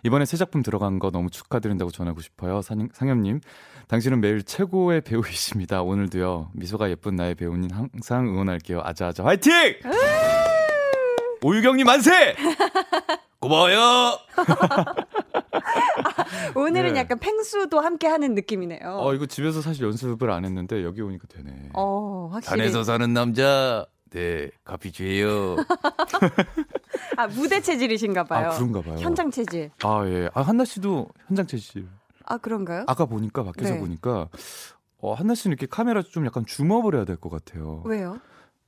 [0.05, 2.63] 이번에 새 작품 들어간 거 너무 축하드린다고 전하고 싶어요.
[2.63, 3.41] 상, 상엽님,
[3.87, 5.83] 당신은 매일 최고의 배우이십니다.
[5.83, 6.51] 오늘도요.
[6.55, 8.81] 미소가 예쁜 나의 배우님 항상 응원할게요.
[8.83, 9.53] 아자아자 화이팅!
[11.43, 12.35] 오유경님 만세!
[13.39, 14.19] 고마워요.
[16.55, 17.01] 오늘은 네.
[17.01, 18.81] 약간 펭수도 함께 하는 느낌이네요.
[19.01, 21.71] 어 이거 집에서 사실 연습을 안 했는데 여기 오니까 되네.
[21.75, 22.59] 어, 확실히.
[22.59, 23.87] 산에서 사는 남자.
[24.11, 25.57] 네, 카피주예요.
[27.16, 28.51] 아, 무대 체질이신가 봐요.
[28.51, 28.97] 아, 그런가 봐요.
[28.99, 29.71] 현장 체질.
[29.83, 30.29] 아, 예.
[30.35, 31.88] 아, 한나 씨도 현장 체질.
[32.27, 32.85] 아, 그런가요?
[32.88, 33.81] 아까 보니까 밖에서 네.
[33.81, 34.29] 보니까
[34.99, 37.83] 어, 한나 씨는 이렇게 카메라 좀 약간 zoom up을 해야 될 것 같아요.
[37.87, 38.18] 왜요?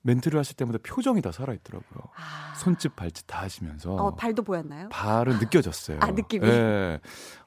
[0.06, 2.02] 멘트를 하실 때마다 표정이 다 살아 있더라고요.
[2.14, 4.90] 아, 손짓 발짓 다 하시면서 어, 발도 보였나요?
[4.90, 5.98] 발은 느껴졌어요.
[6.00, 6.46] 아, 느낌이?
[6.46, 7.00] 예.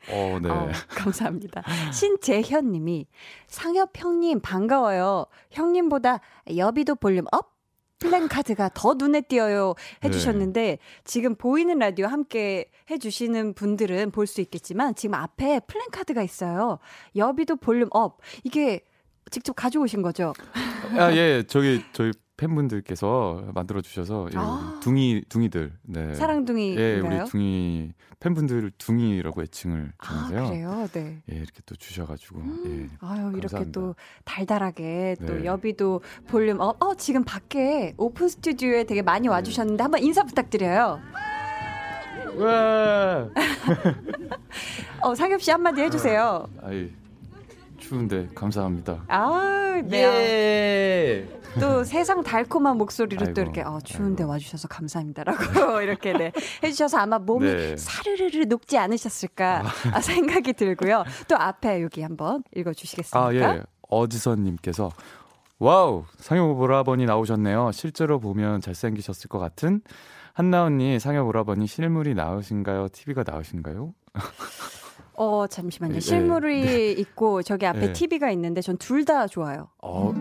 [0.09, 0.49] 어, 네.
[0.49, 1.63] 어, 감사합니다.
[1.93, 3.05] 신재현 님이
[3.47, 5.27] 상엽 형님 반가워요.
[5.51, 6.19] 형님보다
[6.55, 7.55] 엽이도 볼륨 up?
[7.99, 14.93] 플랜 카드가 더 눈에 띄어요 해주셨는데 지금 보이는 라디오 함께 해주시는 분들은 볼 수 있겠지만
[14.93, 16.77] 지금 앞에 플랜 카드가 있어요.
[17.15, 18.81] 엽이도 볼륨 up 이게
[19.31, 20.33] 직접 가져오신 거죠?
[20.97, 21.43] 아, 예.
[21.47, 24.79] 저기 저희 팬분들께서 만들어 주셔서 예, 아.
[24.81, 25.73] 둥이 둥이들.
[25.81, 26.13] 네.
[26.13, 26.85] 사랑둥이인가요?
[26.85, 30.49] 예, 우리 둥이 팬분들 둥이라고 애칭을 아 주는데요.
[30.49, 30.87] 그래요?
[30.93, 31.21] 네.
[31.31, 32.87] 예, 이렇게 또 주셔 가지고 예.
[33.01, 33.71] 아유 이렇게 감사합니다.
[33.71, 35.45] 또 달달하게 또 네.
[35.45, 36.81] 엽이도 볼륨 up.
[36.81, 40.99] 어 지금 밖에 오픈 스튜디오에 되게 많이 와 주셨는데 한번 인사 부탁드려요.
[42.37, 43.27] 와,
[45.01, 46.47] 어 상엽 씨 한마디 해 주세요.
[46.61, 46.91] 아이
[47.79, 49.03] 추운데 감사합니다.
[49.07, 50.03] 아, 네.
[50.03, 51.16] 예.
[51.59, 54.31] 또 세상 달콤한 목소리로 또 아이고, 이렇게 어, 추운데 아이고.
[54.31, 56.31] 와주셔서 감사합니다라고 이렇게 네,
[56.63, 57.77] 해주셔서 아마 몸이 네.
[57.77, 61.03] 사르르르 녹지 않으셨을까 아, 생각이 들고요.
[61.27, 63.27] 또 앞에 여기 한번 읽어주시겠습니까?
[63.27, 64.91] 아 예, 어지선님께서
[65.59, 67.71] 와우 상엽 오라버니 나오셨네요.
[67.71, 69.81] 실제로 보면 잘생기셨을 것 같은
[70.33, 72.89] 한나 언니 상엽 오라버니 실물이 나으신가요?
[72.89, 73.93] TV가 나으신가요?
[75.17, 75.95] 어, 잠시만요.
[75.95, 77.93] 예, 실물이 있고 저기 앞에 예.
[77.93, 79.69] TV가 있는데 전 둘 다 좋아요.
[79.81, 80.13] 어.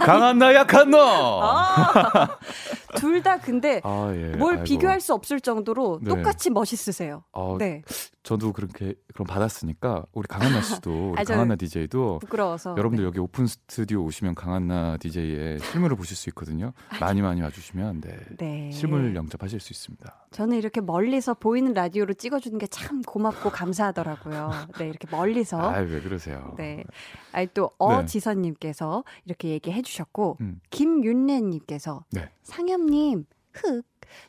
[0.00, 1.40] 강한 나 약한 너.
[1.42, 2.38] 아,
[2.96, 4.36] 둘다 근데 아, 예.
[4.36, 4.64] 뭘 아이고.
[4.64, 6.08] 비교할 수 없을 정도로 네.
[6.14, 7.24] 똑같이 멋있으세요.
[7.32, 7.82] 어, 네.
[8.22, 12.72] 저도 그렇게 그럼 받았으니까 우리 강한나 씨도 우리 아, 저- 강한나 DJ도 부끄러워서.
[12.78, 13.06] 여러분들 네.
[13.06, 16.72] 여기 오픈 스튜디오 오시면 강한나 DJ의 실물을 보실 수 있거든요.
[17.00, 18.18] 많이 많이 와주시면 네.
[18.38, 18.70] 네.
[18.72, 20.25] 실물 영접하실 수 있습니다.
[20.36, 24.50] 저는 이렇게 멀리서 보이는 라디오로 찍어주는 게 참 고맙고 감사하더라고요.
[24.78, 25.58] 네, 이렇게 멀리서.
[25.58, 26.52] 아, 왜 그러세요?
[26.58, 26.84] 네.
[27.32, 30.60] 아니, 또, 어지선님께서 이렇게 얘기해 주셨고, 음.
[30.68, 32.28] 김윤래님께서, 네.
[32.42, 33.82] 상엽님, 흑,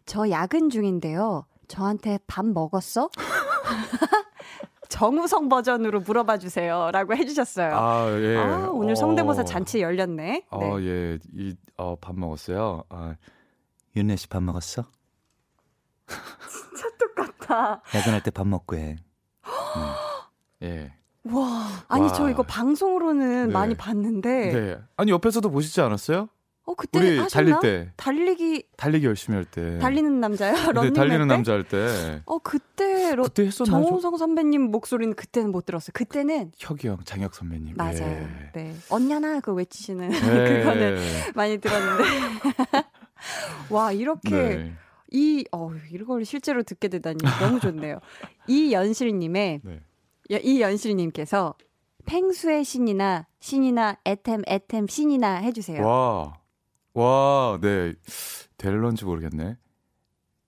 [0.05, 1.45] 저 야근 중인데요.
[1.67, 3.09] 저한테 밥 먹었어?
[4.87, 6.89] 정우성 버전으로 물어봐 주세요.
[6.93, 7.75] 라고 해주셨어요.
[7.75, 8.37] 아, 아, 예.
[8.71, 9.43] 오늘 성대모사 어.
[9.43, 10.45] 잔치 열렸네.
[10.51, 10.85] 어, 네.
[10.85, 11.19] 예.
[11.33, 12.83] 이, 어, 밥 먹었어요.
[12.87, 13.15] 아,
[13.97, 14.85] 윤혜 씨밥 먹었어?
[16.49, 17.81] 진짜 똑같아.
[17.95, 18.97] 야근할 때 밥 먹고 해.
[19.45, 19.49] 음.
[20.63, 20.93] 예.
[21.29, 22.13] 와, 아니, 와.
[22.13, 23.53] 저 이거 방송으로는 네.
[23.53, 24.77] 많이 봤는데, 네.
[24.95, 26.29] 아니, 옆에서도 보시지 않았어요?
[26.65, 27.27] 어, 그때 우리 하셨나?
[27.29, 27.91] 달릴 때.
[27.97, 29.77] 달리기, 달리기 열심히 할 때.
[29.79, 30.53] 달리는 남자요?
[30.53, 31.25] 네, 런닝 달리는 때?
[31.25, 32.21] 남자 할 때.
[32.25, 33.83] 어, 그때, 러, 그때 했었나요?
[33.83, 35.91] 저- 정우성 선배님 목소리는 그때는 못 들었어요.
[35.93, 37.75] 그때는 혁이 형, 장혁 선배님.
[37.77, 38.01] 맞아요.
[38.01, 38.51] 예.
[38.53, 38.75] 네.
[38.89, 40.19] 언냐나 그거 외치시는 네.
[40.63, 40.97] 그거는
[41.35, 42.03] 많이 들었는데.
[43.69, 44.73] 와, 이렇게 네.
[45.11, 47.99] 이 어, 이걸 실제로 듣게 되다니 너무 좋네요.
[48.47, 49.81] 이연실 님의 네.
[50.29, 51.55] 이연실 님께서
[52.05, 55.85] 펭수의 신이나 신이나 엣헴 엣헴 신이나 해 주세요.
[55.85, 56.33] 와.
[56.93, 57.93] 와, 네.
[58.57, 59.55] 될런지 모르겠네.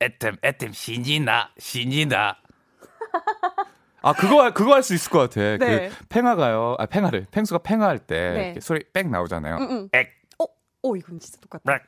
[0.02, 2.38] 애템, 애템, 신이나, 신이나.
[4.02, 5.42] 아, 그거, 그거 할 수 있을 것 같아.
[5.58, 5.90] 네.
[5.90, 6.76] 그, 펭하가요.
[6.80, 7.26] 아, 펭하래.
[7.32, 8.60] 펭수가 펭하할 때 네.
[8.62, 9.58] 소리 빽 나오잖아요.
[9.58, 9.90] 응, 응.
[9.92, 10.10] 액.
[10.40, 11.72] 어, 어, 이건 진짜 똑같다.
[11.72, 11.84] 렉.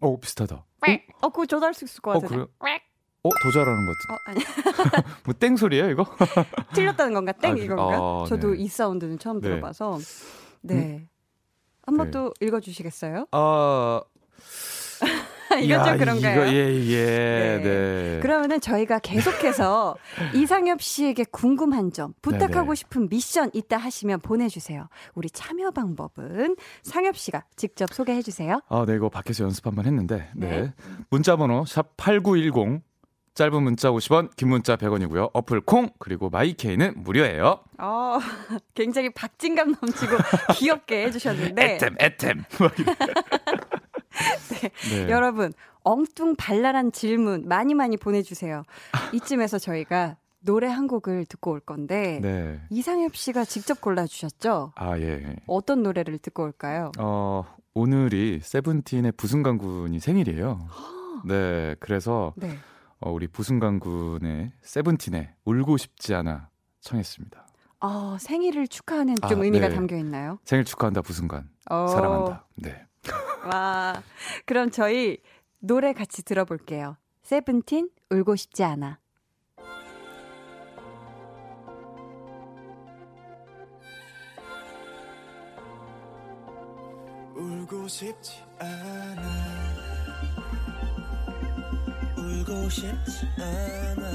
[0.00, 0.64] 오, 비슷하다.
[1.20, 2.34] 어, 그거 저도 할수 있을 것 어, 같은데.
[2.34, 2.78] 그래요?
[3.22, 4.14] 어, 더 잘하는 것 같은데.
[4.14, 5.04] 어, 아니.
[5.24, 6.06] 뭐, 땡 소리예요, 이거?
[6.74, 7.32] 틀렸다는 건가?
[7.32, 7.96] 땡 아, 이건가?
[7.96, 8.62] 아, 저도 네.
[8.62, 9.48] 이 사운드는 처음 네.
[9.48, 9.98] 들어봐서.
[10.62, 11.06] 네.
[11.82, 12.10] 한번 네.
[12.12, 13.26] 또 읽어 주시겠어요?
[13.32, 14.00] 아.
[15.64, 16.42] 이건 좀 야, 그런가요?
[16.42, 17.62] 이거, 예, 예, 네.
[17.62, 18.20] 네.
[18.20, 19.96] 그러면은 저희가 계속해서
[20.34, 22.74] 이상엽 씨에게 궁금한 점, 부탁하고 네네.
[22.74, 24.88] 싶은 미션 있다 하시면 보내주세요.
[25.14, 28.60] 우리 참여 방법은 상엽 씨가 직접 소개해 주세요.
[28.68, 30.48] 아, 네, 이거 밖에서 연습 한번 했는데, 네.
[30.48, 30.72] 네.
[31.10, 32.82] 문자번호, 샵8910,
[33.34, 35.30] 짧은 문자 50원, 긴 문자 100원이고요.
[35.32, 37.60] 어플 콩, 그리고 마이케이는 무료예요.
[37.78, 38.18] 어,
[38.74, 40.16] 굉장히 박진감 넘치고
[40.56, 41.74] 귀엽게 해주셨는데.
[41.76, 42.44] 애템, 애템.
[44.20, 45.06] 막 이래.
[45.06, 45.10] 네.
[45.12, 45.52] 여러분,
[45.82, 48.62] 엉뚱 발랄한 질문 많이 많이 보내주세요.
[49.12, 52.60] 이쯤에서 저희가 노래 한 곡을 듣고 올 건데, 네.
[52.70, 54.72] 이상엽 씨가 직접 골라주셨죠?
[54.76, 55.36] 아, 예.
[55.46, 56.92] 어떤 노래를 듣고 올까요?
[56.98, 60.66] 어, 오늘이 세븐틴의 부승강 군이 생일이에요.
[61.26, 62.56] 네, 그래서 네.
[63.00, 66.48] 어, 우리 부승강 군의 세븐틴의 울고 싶지 않아
[66.80, 67.46] 청했습니다.
[67.82, 69.74] 어, 생일을 축하하는 아, 좀 의미가 네.
[69.74, 70.38] 담겨 있나요?
[70.44, 71.48] 생일 축하한다 부승관.
[71.70, 72.46] 어, 사랑한다.
[72.56, 72.84] 네.
[73.44, 74.02] 와,
[74.46, 75.18] 그럼 저희
[75.58, 76.96] 노래 같이 들어볼게요.
[77.22, 78.98] 세븐틴 울고 싶지 않아.
[87.34, 89.22] 울고 싶지 않아.
[92.18, 94.10] 울고 싶지 않아.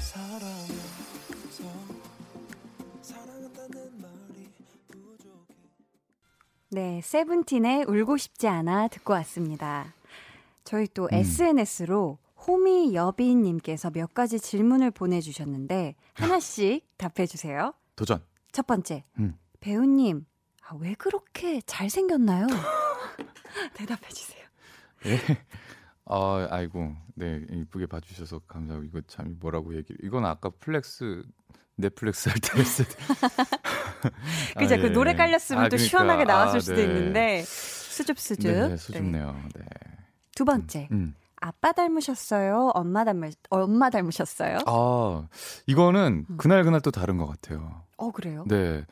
[0.00, 1.64] 사랑해서
[3.00, 3.31] 사랑
[6.74, 9.92] 네, 세븐틴의 울고 싶지 않아 듣고 왔습니다.
[10.64, 11.08] 저희 또 음.
[11.12, 17.74] SNS로 호미 여비님께서 몇 가지 질문을 보내주셨는데 하나씩 답해주세요.
[17.94, 18.22] 도전.
[18.52, 19.36] 첫 번째, 음.
[19.60, 20.24] 배우님,
[20.66, 22.46] 아, 왜 그렇게 잘 생겼나요?
[23.74, 24.42] 대답해주세요.
[25.08, 25.18] 예.
[26.06, 26.96] 아, 아이고.
[27.14, 30.02] 네, 이쁘게 봐주셔서 감사하고 이거 참 뭐라고 얘기를.
[30.02, 31.22] 이건 아까 flex
[31.76, 32.94] 내 flex 할 때 했을 때.
[34.58, 34.74] 그죠?
[34.74, 34.88] 아, 그 예.
[34.90, 35.88] 노래 깔렸으면 아, 또 그러니까.
[35.88, 36.84] 시원하게 나왔을 아, 수도 네.
[36.84, 38.52] 있는데 수줍수줍.
[38.52, 39.36] 네, 수줍네요.
[39.54, 39.64] 네.
[40.34, 41.14] 두 번째, 음.
[41.36, 42.70] 아빠 닮으셨어요?
[42.74, 44.58] 엄마 닮으 엄마 닮으셨어요?
[44.66, 45.26] 아,
[45.66, 46.36] 이거는 음.
[46.36, 47.82] 그날 그날 또 다른 것 같아요.
[47.96, 48.44] 어 그래요?
[48.48, 48.84] 네.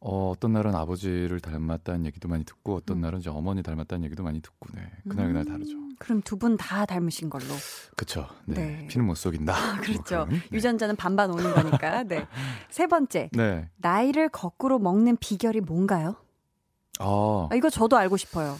[0.00, 3.00] 어, 어떤 날은 아버지를 닮았다는 얘기도 많이 듣고 어떤 음.
[3.00, 4.82] 날은 이제 어머니 닮았다는 얘기도 많이 듣고 네.
[5.08, 5.76] 그날 그날 다르죠.
[6.04, 7.46] 음, 그럼 두 분 다 닮으신 걸로.
[7.96, 8.28] 그렇죠.
[8.44, 8.54] 네.
[8.80, 8.86] 네.
[8.88, 9.54] 피는 못 속인다.
[9.80, 10.16] 그렇죠.
[10.16, 10.48] 뭐 그런, 네.
[10.52, 12.02] 유전자는 반반 오는 거니까.
[12.04, 12.26] 네.
[12.70, 13.68] 세 번째, 네.
[13.76, 16.16] 나이를 거꾸로 먹는 비결이 뭔가요?
[16.98, 18.56] 아, 아, 이거 저도 알고 싶어요.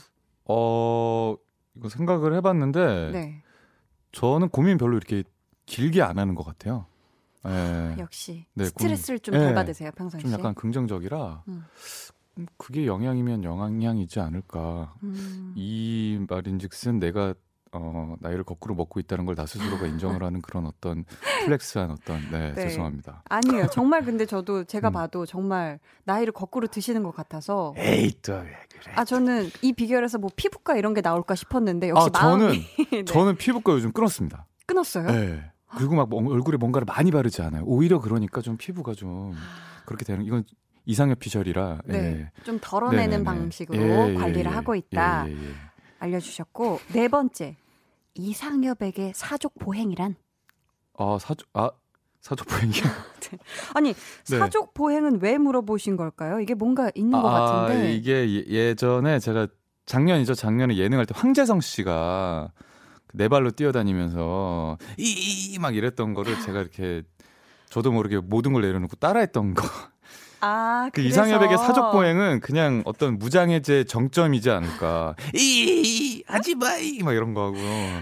[0.47, 1.37] 어,
[1.77, 3.43] 이거 생각을 해 봤는데 네.
[4.13, 5.25] 저는 고민 별로 이렇게
[5.67, 6.87] 길게 안 하는 것 같아요.
[7.45, 7.97] 네.
[7.99, 9.41] 역시 네, 스트레스를 좀 네.
[9.41, 10.31] 덜 받으세요 평상시에.
[10.31, 11.65] 좀 약간 긍정적이라 음.
[12.39, 14.95] 음, 그게 영향이면 영향이지 않을까.
[15.03, 15.53] 음.
[15.57, 17.35] 이 말인즉슨 내가
[17.77, 21.05] 어, 나이를 거꾸로 먹고 있다는 걸 나 스스로가 인정을 하는 그런 어떤
[21.45, 22.69] 플렉스한 어떤 네, 네.
[22.69, 23.25] 죄송합니다.
[23.29, 23.67] 아니에요.
[23.73, 24.93] 정말 근데 저도 제가 음.
[24.93, 28.43] 봐도 정말 나이를 거꾸로 드시는 것 같아서 에이 또 왜
[28.81, 28.93] 그래?
[28.95, 33.05] 아 저는 이 비결에서 뭐 피부과 이런 게 나올까 싶었는데 역시 아, 저는 마음이 네.
[33.07, 34.47] 저는 피부과 요즘 끊었습니다.
[34.67, 35.09] 끊었어요.
[35.09, 35.51] 네.
[35.77, 37.65] 그리고 막 뭐- 얼굴에 뭔가를 많이 바르지 않아요.
[37.65, 39.35] 오히려 그러니까 좀 피부가 좀
[39.85, 40.45] 그렇게 되는 이건
[40.87, 42.43] 이상엽 피셜이라 네, 예.
[42.45, 43.25] 좀 덜어내는 네네네.
[43.25, 44.55] 방식으로 예, 예, 관리를 예.
[44.55, 45.53] 하고 있다 예, 예, 예.
[45.99, 47.57] 알려주셨고 네 번째
[48.15, 50.17] 이상엽에게 사족 보행이란
[50.99, 51.71] 아 사주 아
[52.21, 52.83] 사주 보행이요.
[53.75, 54.39] 아니 네.
[54.39, 56.41] 사족 보행은 왜 물어보신 걸까요?
[56.41, 59.49] 이게 뭔가 있는 것 아, 같은데 이게 예- 예전에 제가
[59.87, 60.35] 작년이죠.
[60.35, 62.51] 작년에 예능할 때 황재성 씨가
[63.13, 67.03] 네 발로 뛰어다니면서 이 막 이랬던 거를 제가 이렇게
[67.69, 69.69] 저도 모르게 모든 걸 내려놓고 따라했던 거.
[70.45, 75.15] 아 그 그래서 이상엽에게 사족 보행은 그냥 어떤 무장해제 정점이지 않을까.
[75.35, 77.57] 이 하지 마이 막 이런 거 하고.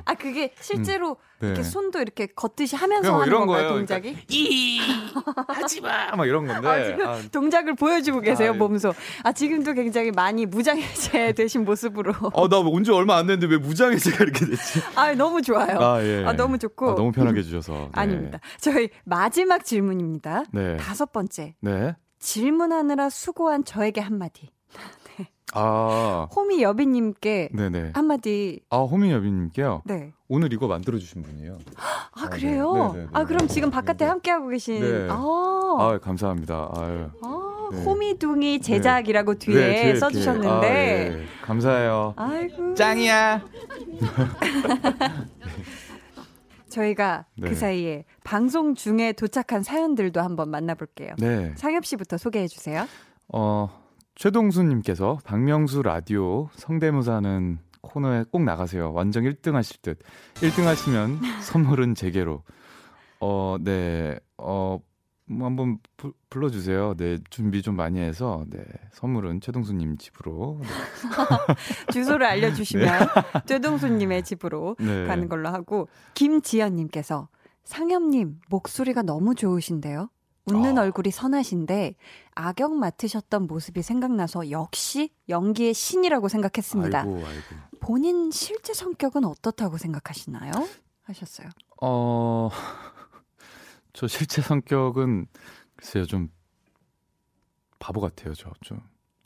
[0.04, 1.48] 아 그게 실제로 네.
[1.48, 3.76] 이렇게 손도 이렇게 걷듯이 하면서 뭐 하는 이런 건가요 거예요.
[3.78, 4.16] 동작이?
[4.28, 4.80] 이
[5.48, 6.10] 하지 마.
[6.16, 6.68] 막 이런 건데.
[6.68, 8.94] 아, 지금 아, 동작을 보여주고 계세요 아, 몸소.
[9.24, 12.12] 아 지금도 굉장히 많이 무장해제 되신 모습으로.
[12.32, 14.80] 어, 나 온 지 얼마 안 됐는데 왜 무장해제가 이렇게 됐지?
[14.96, 15.78] 아 너무 좋아요.
[15.80, 16.24] 아, 예.
[16.26, 16.90] 아, 너무 좋고.
[16.90, 17.72] 아, 너무 편하게 해주셔서.
[17.72, 17.88] 네.
[17.92, 18.38] 아닙니다.
[18.60, 20.44] 저희 마지막 질문입니다.
[20.52, 20.76] 네.
[20.78, 21.94] 다섯 번째 네.
[22.22, 24.48] 질문하느라 수고한 저에게 한마디.
[25.54, 27.90] 아, 호미 여비님께 네네.
[27.94, 28.60] 한마디.
[28.70, 29.82] 아, 호민여비님께요.
[29.84, 30.12] 네.
[30.28, 31.58] 오늘 이거 만들어주신 분이에요.
[32.14, 32.36] 아 네.
[32.36, 32.72] 그래요?
[32.72, 33.08] 네, 네, 네.
[33.12, 34.08] 아 그럼 지금 바깥에 네.
[34.08, 34.80] 함께 하고 계신.
[34.80, 35.08] 네.
[35.10, 35.16] 아.
[35.78, 36.70] 아, 감사합니다.
[36.74, 37.10] 아유.
[37.22, 37.84] 아, 네.
[37.84, 39.98] 호미둥이 제작이라고 뒤에 네, 뒤에 이렇게.
[40.00, 40.48] 써주셨는데.
[40.48, 41.24] 아, 예.
[41.42, 42.14] 감사해요.
[42.16, 42.74] 아이고.
[42.74, 43.42] 짱이야.
[46.72, 47.48] 저희가 네.
[47.48, 51.14] 그 사이에 방송 중에 도착한 사연들도 한번 만나볼게요.
[51.18, 51.52] 네.
[51.56, 52.86] 상엽 씨부터 소개해 주세요.
[53.28, 53.68] 어,
[54.14, 58.92] 최동수님께서 박명수 라디오 성대모사는 코너에 꼭 나가세요.
[58.92, 59.98] 완전 1등 하실 듯.
[60.34, 62.42] 1등 하시면 선물은 제게로.
[63.20, 64.18] 어, 네.
[64.38, 64.78] 어,
[65.32, 66.94] 뭐 한번 부, 불러주세요.
[66.96, 67.18] 네.
[67.30, 68.64] 준비 좀 많이 해서, 네.
[68.92, 70.60] 선물은 최동수님 집으로.
[71.92, 72.86] 주소를 알려주시면
[73.46, 75.06] 최동수님의 집으로 네.
[75.06, 77.28] 가는 걸로 하고 김지연님께서
[77.64, 80.08] 상엽님 목소리가 너무 좋으신데요.
[80.46, 80.82] 웃는 아.
[80.82, 81.94] 얼굴이 선하신데
[82.34, 87.00] 악역 맡으셨던 모습이 생각나서 역시 연기의 신이라고 생각했습니다.
[87.00, 87.42] 아이고, 아이고.
[87.80, 90.50] 본인 실제 성격은 어떻다고 생각하시나요?
[91.04, 91.48] 하셨어요.
[91.80, 92.48] 어,
[93.92, 95.26] 저 실제 성격은
[95.76, 96.28] 글쎄요, 좀
[97.78, 98.50] 바보 같아요, 저.
[98.62, 98.78] 좀.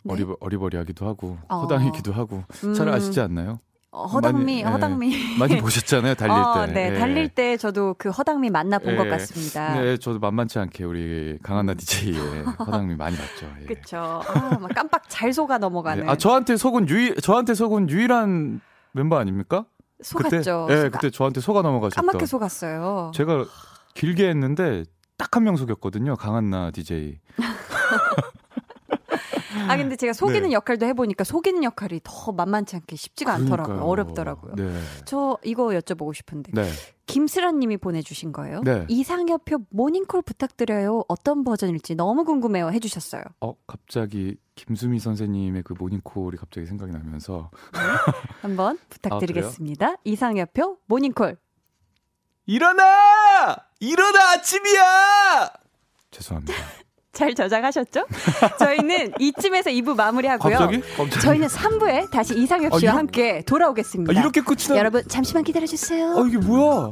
[0.02, 0.12] 네.
[0.14, 1.60] 어리버, 어리버리하기도 하고, 어.
[1.60, 2.44] 허당이기도 하고.
[2.76, 3.60] 잘 음, 아시지 않나요?
[3.90, 4.62] 어, 허당미, 많이, 예.
[4.64, 5.38] 허당미.
[5.38, 6.72] 많이 보셨잖아요, 달릴 어, 때.
[6.72, 6.98] 네, 예.
[6.98, 9.10] 달릴 때 저도 그 허당미 만나 본것 예.
[9.10, 9.80] 같습니다.
[9.80, 12.14] 네, 저도 만만치 않게 우리 강한나 DJ의
[12.58, 13.46] 허당미 많이 봤죠.
[13.62, 13.66] 예.
[13.66, 13.96] 그쵸.
[13.98, 16.04] 아, 막 깜빡 잘 속아 넘어가는.
[16.04, 16.10] 네.
[16.10, 18.60] 아, 저한테 속은 유일, 저한테 속은 유일한
[18.92, 19.64] 멤버 아닙니까?
[20.02, 20.66] 속았죠.
[20.68, 22.04] 그때, 예, 그때 저한테 속아 넘어가셨던.
[22.06, 23.12] 까맣게 속았어요.
[23.14, 23.46] 제가
[23.96, 24.84] 길게 했는데
[25.18, 26.16] 딱 한 명 속였거든요.
[26.16, 27.18] 강한나 DJ.
[29.68, 30.52] 아 근데 제가 속이는 네.
[30.52, 33.64] 역할도 해보니까 속이는 역할이 더 만만치 않게 쉽지가 않더라고요.
[33.64, 33.88] 그러니까요.
[33.90, 34.54] 어렵더라고요.
[34.54, 34.80] 네.
[35.06, 36.68] 저 이거 여쭤보고 싶은데 네.
[37.06, 38.60] 김슬아님이 보내주신 거예요.
[38.62, 38.84] 네.
[38.88, 41.04] 이상엽표 모닝콜 부탁드려요.
[41.08, 42.70] 어떤 버전일지 너무 궁금해요.
[42.70, 43.22] 해주셨어요.
[43.40, 47.50] 어, 갑자기 김수미 선생님의 그 모닝콜이 갑자기 생각이 나면서
[48.42, 49.96] 한번 부탁드리겠습니다.
[50.04, 51.38] 이상엽표 모닝콜.
[52.46, 53.56] 일어나!
[53.80, 55.50] 일어나 아침이야!
[56.12, 56.54] 죄송합니다.
[57.12, 58.06] 잘 저장하셨죠?
[58.60, 60.58] 저희는 이쯤에서 2부 마무리하고요.
[60.58, 60.80] 갑자기?
[60.96, 61.20] 갑자기?
[61.20, 64.12] 저희는 3부에 다시 이상엽 씨와 아, 이렇게- 함께 돌아오겠습니다.
[64.14, 64.76] 아, 이렇게 끝이 나.
[64.76, 66.14] 여러분 잠시만 기다려 주세요.
[66.18, 66.90] 아, 이게 뭐야?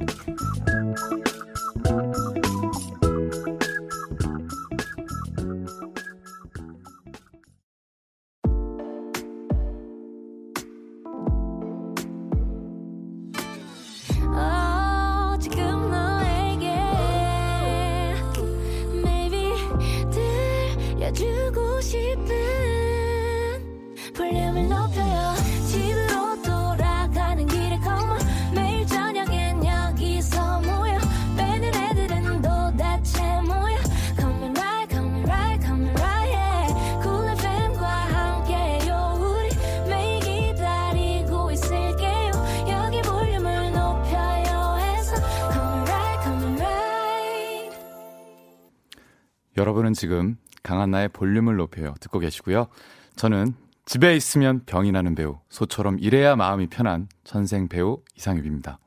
[49.95, 52.69] 지금 강한나의 볼륨을 높여요 듣고 계시고요.
[53.17, 53.55] 저는
[53.87, 58.79] 집에 있으면 병이 나는 배우, 소처럼 일해야 마음이 편한 천생 배우 이상엽입니다.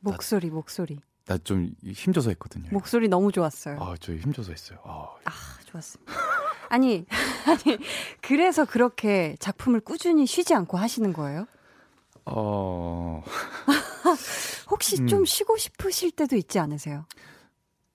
[0.00, 2.68] 목소리 목소리 나 좀 힘줘서 했거든요.
[2.70, 3.78] 목소리 너무 좋았어요.
[3.80, 4.78] 아, 저 힘줘서 했어요.
[4.84, 5.32] 아, 아,
[5.64, 6.12] 좋았습니다.
[6.68, 7.06] 아니,
[7.46, 7.78] 아니,
[8.20, 11.46] 그래서 그렇게 작품을 꾸준히 쉬지 않고 하시는 거예요?
[12.26, 13.22] 어,
[14.70, 15.06] 혹시 음.
[15.06, 17.06] 좀 쉬고 싶으실 때도 있지 않으세요?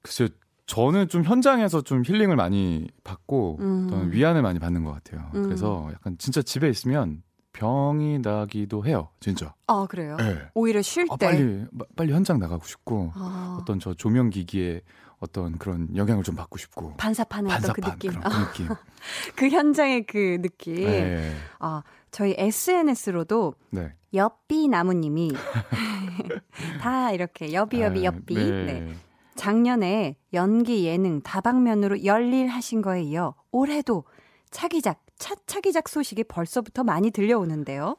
[0.01, 0.29] 글쎄요.
[0.69, 3.87] 저는 좀 현장에서 좀 힐링을 많이 받고 음.
[3.87, 5.31] 어떤 위안을 많이 받는 것 같아요.
[5.33, 5.41] 음.
[5.43, 9.09] 그래서 약간 진짜 집에 있으면 병이 나기도 해요.
[9.19, 9.55] 진짜.
[9.65, 10.15] 아, 그래요?
[10.17, 10.37] 네.
[10.53, 11.25] 오히려 쉴 아, 때.
[11.25, 14.81] 빨리 마- 빨리 현장 나가고 싶고 아, 어떤 저 조명 기기에
[15.17, 18.21] 어떤 그런 영향을 좀 받고 싶고 반사판의 어떤 그 반사판 느낌.
[18.21, 18.67] 그 느낌.
[19.35, 20.75] 그 현장의 그 느낌.
[20.85, 21.33] 네.
[21.57, 23.91] 아, 저희 SNS로도 네.
[24.13, 25.31] 엽비 나무님이
[26.79, 28.35] 다 이렇게 여비 여비 아, 엽비.
[28.35, 28.93] 네.
[29.39, 29.43] 네.
[29.43, 34.03] 작년에 연기 예능 다방면으로 열일 하신 거에 이어 올해도
[34.51, 37.97] 차기작 차차기작 소식이 벌써부터 많이 들려오는데요.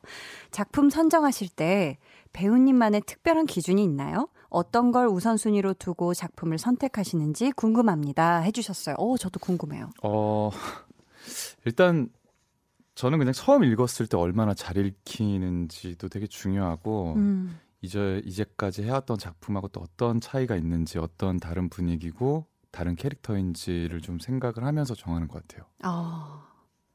[0.50, 1.98] 작품 선정하실 때
[2.32, 4.28] 배우님만의 특별한 기준이 있나요?
[4.48, 8.38] 어떤 걸 우선순위로 두고 작품을 선택하시는지 궁금합니다.
[8.38, 8.96] 해주셨어요.
[8.98, 9.90] 오, 저도 궁금해요.
[10.02, 10.50] 어,
[11.66, 12.08] 일단
[12.94, 19.68] 저는 그냥 처음 읽었을 때 얼마나 잘 읽히는지도 되게 중요하고 음, 이제 이제까지 해왔던 작품하고
[19.68, 25.66] 또 어떤 차이가 있는지 어떤 다른 분위기고 다른 캐릭터인지를 좀 생각을 하면서 정하는 것 같아요.
[25.84, 26.42] 어,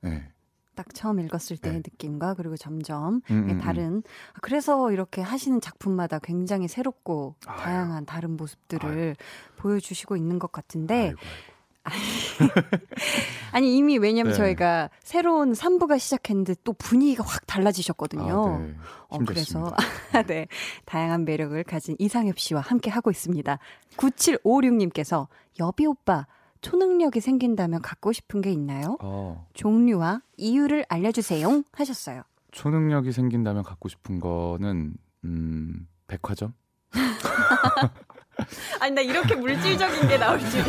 [0.02, 0.32] 네.
[0.76, 1.82] 딱 처음 읽었을 때의 네.
[1.86, 3.58] 느낌과 그리고 점점 음, 예, 음, 음.
[3.60, 4.04] 다른
[4.42, 7.58] 그래서 이렇게 하시는 작품마다 굉장히 새롭고 아유.
[7.58, 9.16] 다양한 다른 모습들을
[9.56, 11.55] 보여주시고 있는 것 같은데 아이고, 아
[13.62, 14.38] 니 이미 왜냐면 네.
[14.38, 18.56] 저희가 새로운 3부가 시작했는데 또 분위기가 확 달라지셨거든요.
[18.56, 18.76] 아, 네.
[19.08, 19.18] 어.
[19.20, 19.74] 그래서
[20.28, 20.48] 네
[20.86, 23.58] 다양한 매력을 가진 이상엽 씨와 함께 하고 있습니다.
[23.98, 25.28] 9756님께서
[25.60, 26.28] 여비 오빠
[26.62, 28.98] 초능력이 생긴다면 갖고 싶은 게 있나요?
[29.02, 32.24] 어, 종류와 이유를 알려 주세요 하셨어요.
[32.52, 36.54] 초능력이 생긴다면 갖고 싶은 거는 음, 백화점?
[38.82, 40.66] 아니 나 이렇게 물질적인 게 나올 줄이야.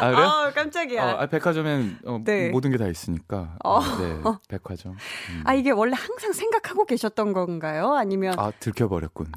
[0.00, 0.22] 아 그래?
[0.22, 1.04] 아 깜짝이야.
[1.04, 2.48] 어, 아, 백화점엔 어, 네.
[2.50, 3.56] 모든 게 다 있으니까.
[3.64, 3.80] 어.
[3.98, 4.92] 네, 백화점.
[4.92, 5.42] 음.
[5.44, 7.92] 아 이게 원래 항상 생각하고 계셨던 건가요?
[7.94, 9.30] 아니면 아 들켜버렸군.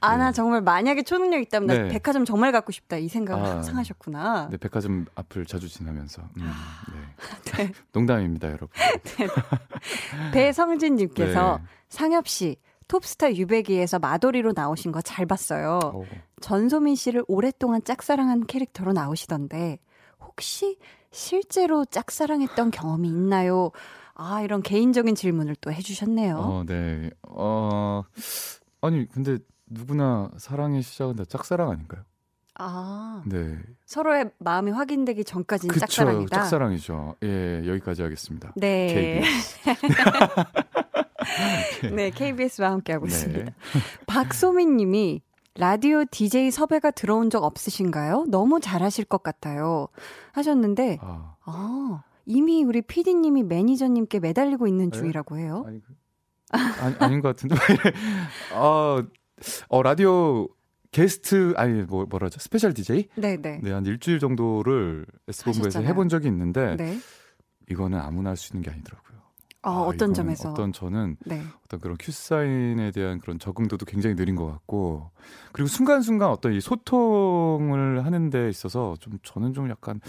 [0.00, 1.88] 아나 정말 만약에 초능력 있다면 나 네.
[1.88, 3.50] 백화점 정말 갖고 싶다 이 생각을 아.
[3.50, 4.48] 항상 하셨구나.
[4.50, 6.22] 네, 백화점 앞을 자주 지나면서.
[6.38, 6.52] 음,
[6.92, 7.52] 네.
[7.66, 7.72] 네.
[7.92, 8.68] 농담입니다, 여러분.
[10.32, 11.68] 배성진님께서 네.
[11.88, 12.56] 상엽 씨
[12.88, 15.78] 톱스타 유배기에서 마도리로 나오신 거 잘 봤어요.
[15.82, 16.04] 어,
[16.40, 19.78] 전소민 씨를 오랫동안 짝사랑한 캐릭터로 나오시던데
[20.20, 20.78] 혹시
[21.10, 23.70] 실제로 짝사랑했던 경험이 있나요?
[24.14, 26.36] 아 이런 개인적인 질문을 또 해주셨네요.
[26.36, 27.10] 어, 네.
[27.22, 28.02] 어,
[28.80, 32.02] 아니, 근데 누구나 사랑의 시작은 다 짝사랑 아닌가요?
[32.56, 33.58] 아 네.
[33.86, 36.36] 서로의 마음이 확인되기 전까지는 짝사랑이다.
[36.36, 37.16] 짝사랑이죠.
[37.24, 38.52] 예, 여기까지 하겠습니다.
[38.56, 39.22] 네.
[41.94, 43.12] 네, KBS와 함께하고 네.
[43.12, 43.52] 있습니다.
[44.06, 45.22] 박소민 님이
[45.56, 48.26] 라디오 DJ 섭외가 들어온 적 없으신가요?
[48.28, 49.86] 너무 잘하실 것 같아요.
[50.32, 54.98] 하셨는데, 아, 아, 이미 우리 PD님이 매니저님께 매달리고 있는 네?
[54.98, 55.64] 중이라고 해요.
[55.66, 55.94] 아니, 그,
[56.50, 57.54] 아니, 아닌 것 같은데.
[58.54, 58.98] 어,
[59.68, 60.48] 어, 라디오
[60.90, 62.40] 게스트, 아니, 뭐, 뭐라 하죠?
[62.40, 63.08] special DJ?
[63.16, 63.60] 네네.
[63.62, 65.88] 네, 한 일주일 정도를 S본부에서 하셨잖아요.
[65.88, 66.98] 해본 적이 있는데, 네.
[67.70, 69.13] 이거는 아무나 할 수 있는 게 아니더라고요.
[69.64, 70.50] 어, 아, 어떤 이거는 점에서?
[70.50, 71.42] 어떤 저는 네.
[71.64, 75.10] 어떤 그런 큐사인에 대한 그런 적응도도 굉장히 느린 것 같고
[75.52, 80.00] 그리고 순간순간 어떤 이 소통을 하는 데 있어서 좀 저는 좀 약간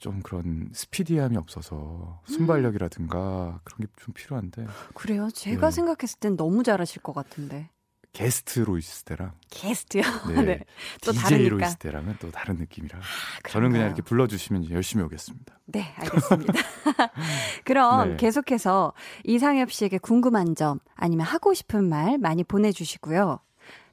[0.00, 5.28] 좀 그런 스피디함이 없어서 순발력이라든가 그런 게 좀 필요한데 그래요?
[5.32, 5.70] 제가 네.
[5.74, 7.70] 생각했을 땐 너무 잘하실 것 같은데.
[8.12, 10.02] 게스트로 있을 때랑 게스트요?
[10.34, 10.60] 네, 네.
[11.02, 11.60] 또 DJ로.
[11.60, 13.86] 있을 때랑은 또 다른 느낌이라 아, 저는 그냥?
[13.86, 15.58] 이렇게 불러주시면 열심히 오겠습니다.
[15.66, 16.52] 네, 알겠습니다.
[17.64, 18.16] 그럼 네.
[18.16, 18.94] 계속해서
[19.24, 23.40] 이상엽 씨에게 궁금한 점 아니면 하고 싶은 말 많이 보내주시고요.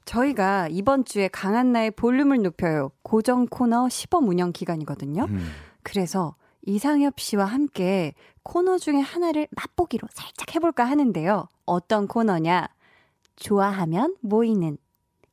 [0.06, 5.24] 저희가 이번 주에 강한나의 볼륨을 높여요 고정 코너 시범 운영 기간이거든요.
[5.24, 5.50] 음.
[5.82, 11.48] 그래서 이상엽 씨와 함께 코너 중에 하나를 맛보기로 살짝 해볼까 하는데요.
[11.64, 12.68] 어떤 코너냐?
[13.36, 14.78] 좋아하면 모이는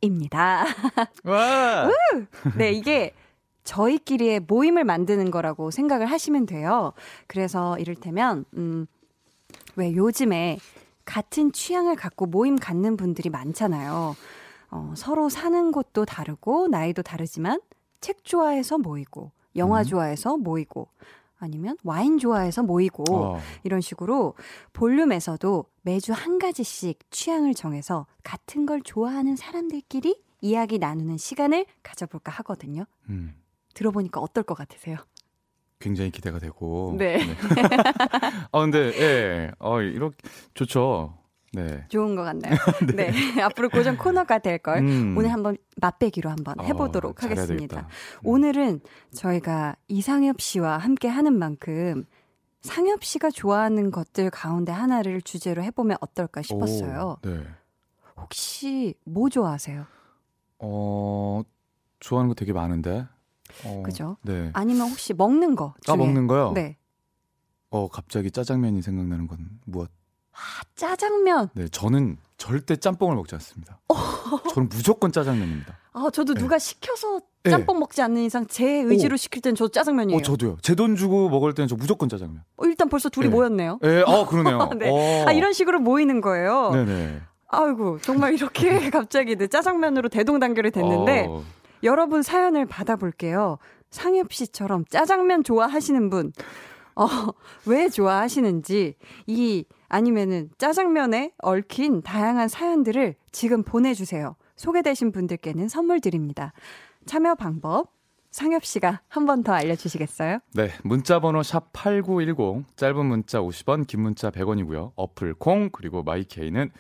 [0.02, 0.66] 입니다.
[1.24, 1.90] 와!
[2.58, 3.14] 네, 이게
[3.64, 6.94] 저희끼리의 모임을 만드는 거라고 생각을 하시면 돼요.
[7.28, 8.86] 그래서 이를테면, 음,
[9.76, 10.60] 왜 요즘에
[11.06, 14.16] 같은 취향을 갖고 모임 갖는 분들이 많잖아요.
[14.72, 17.62] 어, 서로 사는 곳도 다르고, 나이도 다르지만,
[18.02, 19.84] 책 좋아해서 모이고, 영화 음.
[19.84, 20.88] 좋아해서 모이고,
[21.44, 24.36] 아니면 와인 좋아해서 모이고, 어, 이런 식으로
[24.74, 32.86] 볼륨에서도 매주 한 가지씩 취향을 정해서 같은 걸 좋아하는 사람들끼리 이야기 나누는 시간을 가져볼까 하거든요.
[33.10, 33.36] 음.
[33.74, 34.98] 들어보니까 어떨 것 같으세요?
[35.80, 36.96] 굉장히 기대가 되고.
[36.98, 37.20] 네.
[38.52, 40.16] 아 근데 예, 어 이렇게
[40.54, 41.18] 좋죠.
[41.54, 41.86] 네.
[41.90, 42.56] 좋은 것 같나요?
[42.96, 43.12] 네.
[43.42, 45.16] 앞으로 고정 코너가 될걸 음.
[45.18, 47.82] 오늘 한번 맛배기로 한번 어, 해보도록 잘해야 하겠습니다.
[47.82, 48.28] 음.
[48.28, 48.82] 오늘은
[49.14, 52.06] 저희가 이상엽 씨와 함께 하는 만큼
[52.62, 57.18] 상엽 씨가 좋아하는 것들 가운데 하나를 주제로 해보면 어떨까 싶었어요.
[57.24, 57.44] 오, 네.
[58.18, 59.86] 혹시 뭐 좋아하세요?
[60.60, 61.42] 어,
[62.00, 63.06] 좋아하는 거 되게 많은데.
[63.66, 64.18] 어, 그죠?
[64.24, 64.50] 네.
[64.54, 66.54] 아니면 혹시 먹는 거 중에 아, 먹는 거요?
[66.54, 66.78] 네.
[67.70, 69.92] 어, 갑자기 짜장면이 생각나는 건 무엇?
[70.34, 71.50] 아, 짜장면.
[71.54, 73.80] 네, 저는 절대 짬뽕을 먹지 않습니다.
[74.54, 75.78] 저는 무조건 짜장면입니다.
[75.94, 76.42] 아, 저도 네.
[76.42, 77.52] 누가 시켜서 네.
[77.52, 80.18] 짬뽕 먹지 않는 이상 제 의지로 시킬 땐 저도 짜장면이에요.
[80.18, 80.58] 어, 저도요.
[80.62, 82.42] 제 돈 주고 먹을 때는 저 무조건 짜장면.
[82.58, 83.32] 어, 일단 벌써 둘이 네.
[83.34, 83.80] 모였네요.
[83.84, 84.72] 예, 어, 그러네요.
[84.80, 84.90] 네.
[84.90, 85.28] 어.
[85.28, 86.72] 아, 이런 식으로 모이는 거예요.
[86.72, 87.22] 네네.
[87.48, 91.44] 아이고, 정말 이렇게 갑자기 네, 짜장면으로 대동단결이 됐는데 어,
[91.84, 93.60] 여러분 사연을 받아볼게요.
[93.92, 96.34] 상엽 씨처럼 짜장면 좋아하시는 분,
[96.96, 97.06] 어,
[97.68, 98.96] 왜 좋아하시는지,
[99.28, 104.36] 이, 아니면은 짜장면에 얽힌 다양한 사연들을 지금 보내주세요.
[104.56, 106.52] 소개되신 분들께는 선물 드립니다.
[107.06, 107.92] 참여 방법,
[108.32, 110.40] 상엽 씨가 한 번 더 알려주시겠어요?
[110.56, 114.94] 네, 문자 번호 샵8910 짧은 문자 50원, 긴 문자 100원이고요.
[114.96, 116.72] 어플 콩 그리고 마이케이는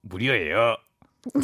[0.00, 0.74] 무료예요.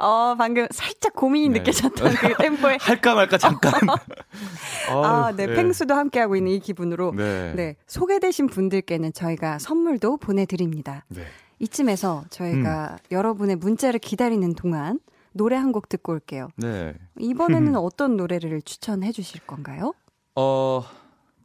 [0.00, 1.58] 어, 방금 살짝 고민이 네.
[1.60, 2.78] 느껴졌던 그 템포에.
[2.80, 3.72] 할까 말까 잠깐.
[4.90, 5.54] 아, 아유, 네, 예.
[5.54, 7.12] 펭수도 함께하고 있는 이 기분으로.
[7.14, 7.52] 네.
[7.54, 11.04] 네, 소개되신 분들께는 저희가 선물도 보내드립니다.
[11.08, 11.24] 네.
[11.58, 14.98] 이쯤에서 저희가 여러분의 문자를 기다리는 동안
[15.32, 16.48] 노래 한 곡 듣고 올게요.
[16.56, 16.94] 네.
[17.18, 19.92] 이번에는 어떤 노래를 추천해 주실 건가요?
[20.34, 20.82] 어,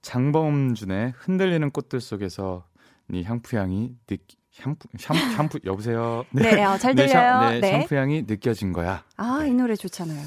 [0.01, 2.66] 장범준의 흔들리는 꽃들 속에서
[3.08, 4.18] 네 샴푸 향이 느
[4.56, 6.26] 샴푸 샴푸, 샴푸 여보세요.
[6.32, 7.49] 네, 어, 잘 네, 샴- 들려요.
[7.51, 7.72] 네, 네.
[7.82, 9.03] 샴푸 향이 느껴진 거야.
[9.18, 10.26] 아, 이 노래 좋잖아요.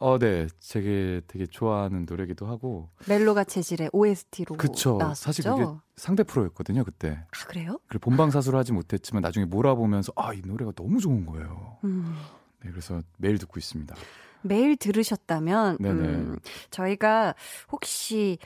[0.00, 0.46] 어, 네.
[0.72, 2.88] 되게 되게 좋아하는 노래기도 하고.
[3.08, 4.96] 멜로가 체질의 OST로 그쵸.
[4.96, 5.22] 나왔었죠.
[5.22, 5.66] 사실 그게
[5.96, 7.18] 상대 프로였거든요, 그때.
[7.30, 7.78] 아, 그래요?
[7.88, 11.78] 그리고 본방 사수를 하지 못했지만 나중에 몰아보면서 아, 이 노래가 너무 좋은 거예요.
[11.84, 12.16] 음.
[12.64, 13.94] 네, 그래서 매일 듣고 있습니다.
[14.42, 15.78] 매일 들으셨다면.
[15.84, 16.38] 음,
[16.70, 17.34] 저희가
[17.72, 18.38] 혹시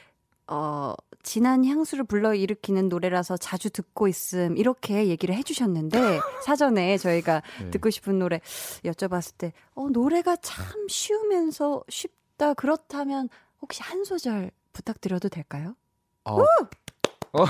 [0.48, 5.98] 어 진한 향수를 불러일으키는 노래라서 자주 듣고 있음 이렇게 얘기를 해주셨는데
[6.44, 7.70] 사전에 저희가 네.
[7.70, 8.40] 듣고 싶은 노래
[8.84, 13.28] 여쭤봤을 때 어, 노래가 참 쉬우면서 쉽다 그렇다면
[13.60, 15.76] 혹시 한 소절 부탁드려도 될까요?
[16.24, 17.44] 아, 어,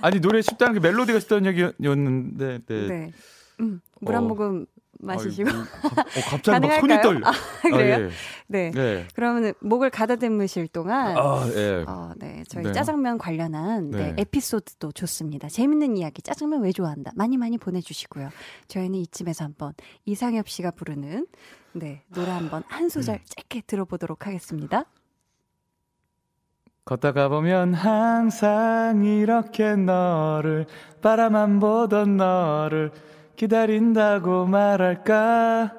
[0.00, 2.88] 아니 노래 쉽다는 게 멜로디가 쉽다는 얘기였는데 네.
[2.88, 3.12] 네.
[3.60, 4.26] 음, 물한 어.
[4.28, 4.66] 모금
[5.00, 7.02] 마시시고 아이고, 갑- 어, 갑자기 막 손이 가능할까요?
[7.02, 7.26] 떨려.
[7.28, 7.32] 아,
[7.62, 7.94] 그래요?
[7.94, 8.10] 아, 예.
[8.48, 8.70] 네.
[8.72, 9.06] 네.
[9.14, 11.84] 그러면 목을 가다듬으실 동안 아, 예.
[11.86, 12.42] 어, 네.
[12.48, 12.72] 저희 네.
[12.72, 14.12] 짜장면 관련한 네.
[14.12, 14.14] 네.
[14.22, 15.48] 에피소드도 좋습니다.
[15.48, 17.12] 재밌는 이야기, 짜장면 왜 좋아한다.
[17.14, 18.30] 많이 많이 보내 주시고요.
[18.68, 19.72] 저희는 이쯤에서 한번
[20.04, 21.26] 이상엽 씨가 부르는
[21.74, 23.20] 네, 노래 한번 한 소절 음.
[23.24, 24.84] 짧게 들어보도록 하겠습니다.
[26.84, 30.64] 걷다가 보면 항상 이렇게 너를
[31.02, 32.90] 바라만 보던 너를
[33.38, 35.72] 기다린다고 말할까?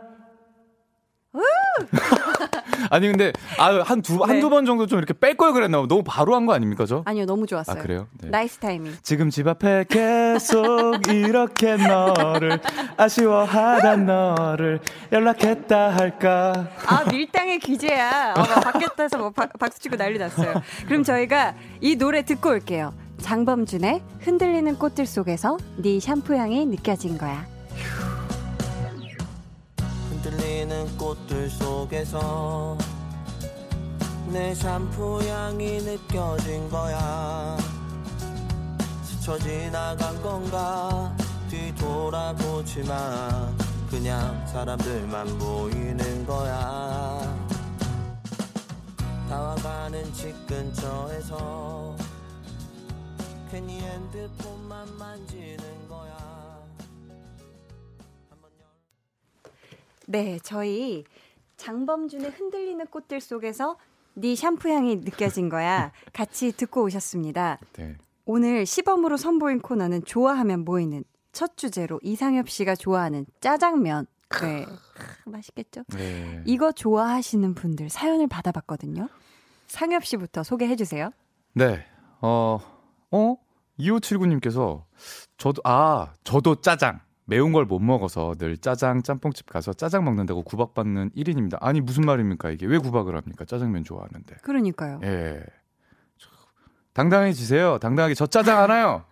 [2.90, 4.20] 아니 근데 아, 한두 네.
[4.26, 5.86] 한두 번 정도 좀 이렇게 뺄 걸 그랬나 봐.
[5.88, 7.04] 너무 바로 한 거 아닙니까, 저?
[7.06, 7.82] 아니요, 너무 아, 좋았어요.
[7.82, 8.08] 그래요?
[8.22, 8.30] 네.
[8.30, 8.94] nice timing.
[9.04, 12.60] 지금 집 앞에 계속 이렇게 너를
[12.98, 14.80] 아쉬워하던 너를
[15.12, 16.70] 연락했다 할까?
[16.88, 18.34] 아, 밀당의 기재야.
[18.38, 20.54] 어, 막 바뀌었다해서 뭐 박- 박수 치고 난리 났어요.
[20.88, 22.94] 그럼 저희가 이 노래 듣고 올게요.
[23.20, 27.46] 장범준의 흔들리는 꽃들 속에서 네 샴푸 향이 느껴진 거야.
[30.10, 32.78] 흔들리는 꽃들 속에서
[34.32, 37.58] 내 샴푸 향이 느껴진 거야
[39.04, 41.16] 스쳐 지나간 건가
[41.50, 43.52] 뒤돌아보지 마
[43.90, 47.20] 그냥 사람들만 보이는 거야
[49.30, 51.96] 다와가는 집 근처에서
[53.52, 56.60] 괜히 핸드폰만 만지는 거야
[60.08, 61.04] 네, 저희
[61.58, 63.78] 장범준의 흔들리는 꽃들 속에서
[64.16, 65.92] 네 샴푸 향이 느껴진 거야.
[66.14, 67.60] 같이 듣고 오셨습니다.
[67.74, 67.96] 네.
[68.26, 74.08] 오늘 시범으로 선보인 코너는 좋아하면 모이는 첫 주제로 이상엽 씨가 좋아하는 짜장면.
[74.42, 74.66] 네.
[74.66, 75.84] 크, 맛있겠죠?
[75.90, 76.42] 네.
[76.46, 79.10] 이거 좋아하시는 분들 사연을 받아봤거든요.
[79.68, 81.12] 상엽 씨부터 소개해 주세요.
[81.54, 81.86] 네.
[82.22, 82.60] 어,
[83.12, 83.36] 어?
[83.80, 84.84] 2579님께서,
[85.38, 87.00] 저도, 아, 저도 짜장.
[87.26, 91.58] 매운 걸 못 먹어서 늘 짜장, 짬뽕집 가서 짜장 먹는다고 구박받는 1인입니다.
[91.62, 92.66] 아니, 무슨 말입니까, 이게?
[92.66, 93.46] 왜 구박을 합니까?
[93.46, 94.38] 짜장면 좋아하는데.
[94.42, 95.00] 그러니까요.
[95.04, 95.44] 예.
[96.18, 96.30] 저,
[96.94, 97.78] 당당해지세요.
[97.80, 98.16] 당당하게.
[98.16, 99.04] 저 짜장 하나요?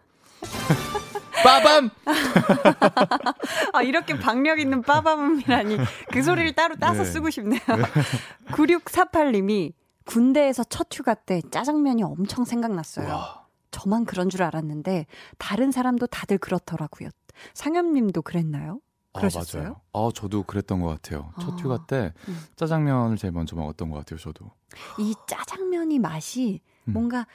[1.44, 1.92] 빠밤!
[3.74, 5.78] 아, 이렇게 박력 있는 빠밤이라니.
[6.12, 7.06] 그 소리를 따로 따서 네.
[7.06, 7.62] 쓰고 싶네요.
[8.52, 9.74] 9648님이
[10.06, 13.08] 군대에서 첫 휴가 때 짜장면이 엄청 생각났어요.
[13.08, 13.37] 와.
[13.72, 15.06] 저만 그런 줄 알았는데
[15.38, 17.10] 다른 사람도 다들 그렇더라고요.
[17.54, 18.80] 상엽 님도 그랬나요?
[19.14, 19.62] 그러셨어요?
[19.62, 19.82] 아, 맞아요.
[19.94, 21.32] 아, 저도 그랬던 것 같아요.
[21.42, 22.40] 첫 아, 휴가 때 음.
[22.56, 24.52] 짜장면을 제일 먼저 먹었던 것 같아요, 저도.
[25.00, 26.94] 이 짜장면이 맛이 음.
[26.94, 27.26] 뭔가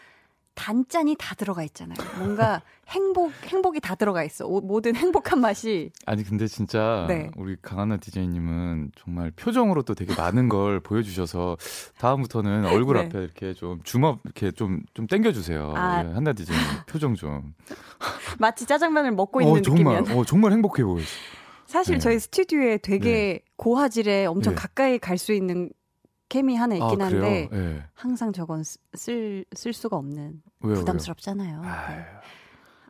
[0.55, 1.97] 단짠이 다 들어가 있잖아요.
[2.19, 4.47] 뭔가 행복 행복이 다 들어가 있어.
[4.47, 7.31] 오- 모든 행복한 맛이 아니 근데 진짜 네.
[7.37, 11.57] 우리 강한나 디제이님은 정말 표정으로 또 되게 많은 걸 보여주셔서
[11.99, 13.05] 다음부터는 얼굴 네.
[13.07, 15.73] 앞에 이렇게 좀 주먹 이렇게 좀좀 당겨주세요.
[15.75, 16.05] 아.
[16.05, 17.55] 예, 한나 디제이님 표정 좀.
[18.39, 20.19] 마치 짜장면을 먹고 있는 어 정말 느낌이야.
[20.21, 21.05] 어 정말 행복해 보여요.
[21.67, 22.01] 사실 네.
[22.01, 24.61] 저희 스튜디오에 되게 고화질에 엄청 네.
[24.61, 25.71] 가까이 갈 수 있는
[26.33, 27.07] cam이 하나 있긴 아?
[27.07, 27.83] 한데 예.
[27.93, 28.63] 항상 저건
[28.95, 30.77] 쓸, 쓸 수가 없는 왜요?
[30.77, 31.61] 부담스럽잖아요.
[31.61, 31.71] 왜요?
[31.89, 32.07] 네.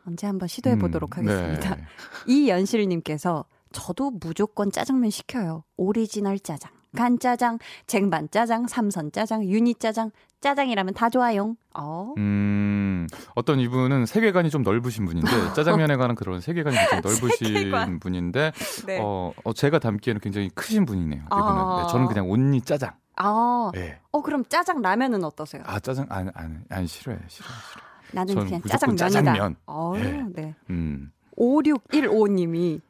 [0.07, 1.75] 언제 한번 시도해 보도록 음, 하겠습니다.
[1.75, 1.83] 네.
[2.27, 5.65] 이연실님께서 저도 무조건 짜장면 시켜요.
[5.75, 11.55] 오리지널 짜장, 간 짜장, 쟁반 짜장, 삼선 짜장, 유니 짜장, 짜장이라면 다 좋아요.
[11.73, 12.13] 어?
[12.17, 17.99] 음, 어떤 이분은 세계관이 좀 넓으신 분인데, 짜장면에 관한 그런 세계관이 굉장히 넓으신 세계관.
[17.99, 18.51] 분인데,
[18.85, 18.99] 네.
[19.01, 21.23] 어, 어, 제가 담기에는 굉장히 크신 분이네요.
[21.25, 21.41] 이분은.
[21.41, 21.83] 아.
[21.83, 22.91] 네, 저는 그냥 온리 짜장.
[23.15, 23.99] 아, 예.
[24.11, 25.63] 어 그럼 짜장 라면은 어떠세요?
[25.65, 27.81] 아, 짜장, 안, 안, 안 싫어해, 싫어, 싫어.
[28.13, 29.09] 나는 전 그냥 짜장면이다.
[29.09, 29.55] 짜장면.
[29.67, 30.25] 어, 예.
[30.33, 30.55] 네.
[30.69, 31.11] 음.
[31.37, 32.81] 5615님이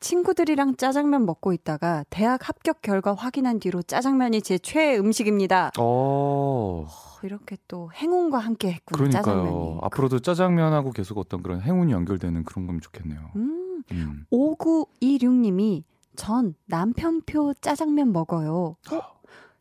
[0.00, 5.72] 친구들이랑 짜장면 먹고 있다가 대학 합격 결과 확인한 뒤로 짜장면이 제 최애 음식입니다.
[5.78, 6.86] 어, 어,
[7.22, 9.10] 이렇게 또 행운과 함께 했군요.
[9.10, 9.48] 짜장면이.
[9.48, 9.78] 그러니까요.
[9.82, 13.30] 앞으로도 짜장면하고 계속 어떤 그런 행운이 연결되는 그런 거면 좋겠네요.
[13.36, 14.26] 음, 음.
[14.32, 15.84] 5926님이
[16.16, 18.76] 전 남편 표 짜장면 먹어요.
[18.92, 19.00] 어?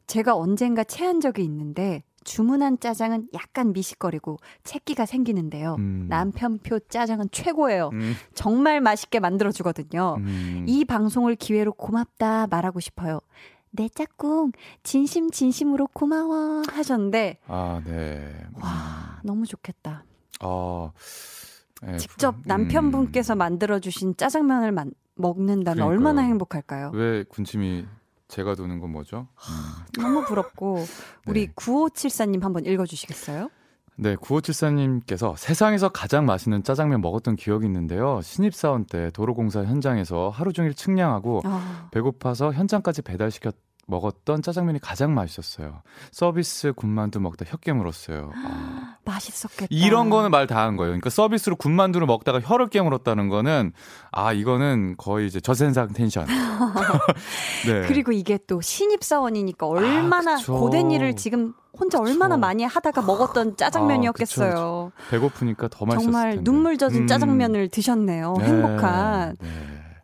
[0.09, 5.75] 제가 언젠가 체한 적이 있는데 주문한 짜장은 약간 미식거리고 채기가 생기는데요.
[5.77, 6.07] 음.
[6.09, 7.91] 남편표 짜장은 최고예요.
[7.93, 10.15] 음, 정말 맛있게 만들어주거든요.
[10.17, 10.65] 음.
[10.67, 13.19] 이 방송을 기회로 고맙다 말하고 싶어요.
[13.69, 14.51] 내 짝꿍
[14.81, 18.33] 진심 진심으로 고마워 하셨는데 아, 네.
[18.59, 20.05] 와 너무 좋겠다.
[20.39, 20.91] 아,
[21.87, 22.41] 예, 직접 음.
[22.45, 25.87] 남편분께서 만들어 주신 짜장면을 만, 먹는다면 그러니까요.
[25.87, 26.91] 얼마나 행복할까요?
[26.95, 27.85] 왜 군침이
[28.29, 29.27] 제가 도는 건 뭐죠?
[29.97, 30.01] 음.
[30.01, 30.85] 너무 부럽고
[31.27, 31.53] 우리 네.
[31.53, 33.49] 9574님 한번 읽어 주시겠어요?
[33.97, 38.21] 네, 9574님께서 세상에서 가장 맛있는 짜장면 먹었던 기억이 있는데요.
[38.21, 43.51] 신입사원 때 도로공사 현장에서 하루 종일 측량하고 아, 배고파서 현장까지 배달시켜
[43.89, 45.81] 먹었던 짜장면이 가장 맛있었어요.
[46.11, 48.31] 서비스 군만두 먹다 혀 깨 물었어요.
[48.35, 49.67] 아, 맛있었겠다.
[49.69, 50.89] 이런 거는 말 다 한 거예요.
[50.91, 53.73] 그러니까 서비스로 군만두를 먹다가 혀를 깨물었다는 거는
[54.11, 56.25] 아 이거는 거의 이제 저센상 텐션.
[57.65, 57.87] 네.
[57.87, 60.57] 그리고 이게 또 신입 사원이니까 얼마나 그쵸.
[60.59, 64.91] 고된 일을 지금 혼자 얼마나 많이 하다가 먹었던 짜장면이었겠어요.
[65.09, 66.43] 배고프니까 더 맛있었을 정말 텐데.
[66.43, 67.07] 눈물 젖은 음.
[67.07, 68.35] 짜장면을 드셨네요.
[68.39, 69.35] 네, 행복한.
[69.39, 69.49] 네.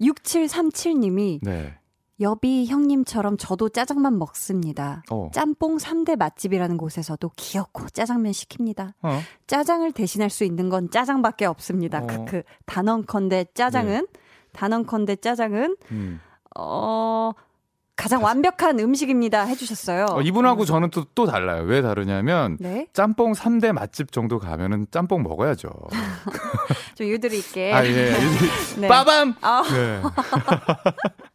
[0.01, 1.77] 6737님이 네.
[2.21, 5.03] 여비 형님처럼 저도 짜장면 먹습니다.
[5.11, 5.29] 어.
[5.33, 8.93] 짬뽕 3대 맛집이라는 곳에서도 귀엽고 짜장면 시킵니다.
[9.01, 9.19] 어.
[9.47, 11.99] 짜장을 대신할 수 있는 건 짜장밖에 없습니다.
[11.99, 12.07] 어.
[12.07, 12.43] 크크.
[12.65, 14.07] 단언컨대 짜장은
[14.53, 16.21] 단언컨대 짜장은 음.
[16.57, 17.33] 어
[17.95, 20.05] 가장 완벽한 음식입니다 해주셨어요.
[20.11, 21.63] 어, 이분하고 저는 또, 또 달라요.
[21.63, 25.69] 왜 다르냐면, 네, 짬뽕 3대 맛집 정도 가면은 짬뽕 먹어야죠.
[26.95, 27.71] 좀 유들이 있게.
[27.73, 28.13] 아, 예.
[28.79, 28.87] 네.
[28.89, 29.33] 빠밤!
[29.41, 29.63] 아.
[29.71, 30.01] 네.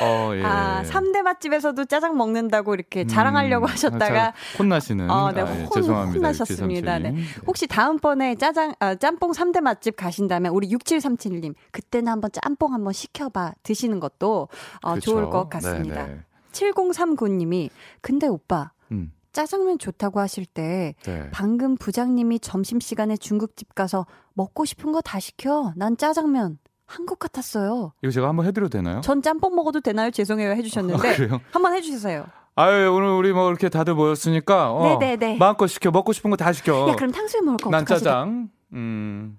[0.00, 0.42] 어, 예.
[0.44, 5.10] 아, 3대 맛집에서도 짜장 먹는다고 이렇게 자랑하려고 음, 하셨다가 참 혼나시는.
[5.10, 6.16] 어, 네, 아, 예, 혼- 죄송합니다.
[6.18, 6.98] 혼나셨습니다.
[6.98, 7.02] 6737님.
[7.14, 7.22] 네.
[7.46, 13.28] 혹시 다음번에 짜장, 아, 짬뽕 3대 맛집 가신다면 우리 6737님, 그때는 한번 짬뽕 한번 시켜
[13.28, 14.48] 봐 드시는 것도
[14.82, 14.98] 어.
[14.98, 16.06] 좋을 것 같습니다.
[16.06, 16.20] 네, 네.
[16.52, 17.70] 7039님이,
[18.00, 21.28] 근데 오빠, 음, 짜장면 좋다고 하실 때 네.
[21.32, 25.72] 방금 부장님이 점심시간에 중국집 가서 먹고 싶은 거 다 시켜.
[25.76, 26.58] 난 짜장면
[26.92, 27.92] 한 것 같았어요.
[28.02, 29.00] 이거 제가 한번 해드려도 되나요?
[29.00, 30.10] 전 짬뽕 먹어도 되나요?
[30.10, 31.40] 죄송해요 해주셨는데 아?
[31.50, 32.26] 한번 해주세요.
[32.54, 35.38] 아유, 오늘 우리 뭐 이렇게 다들 모였으니까, 어, 네네네.
[35.38, 35.90] 마음껏 시켜.
[35.90, 36.86] 먹고 싶은 거 다 시켜.
[36.90, 38.04] 야 그럼 탕수육 먹을 거난 어떡하지?
[38.04, 38.50] 짜장.
[38.74, 39.38] 음,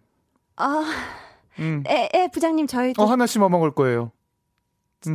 [0.55, 0.83] 아,
[1.59, 1.83] 음.
[1.87, 4.11] 에, 에 부장님 저희 어, 하나씩 뭐 먹을 거예요?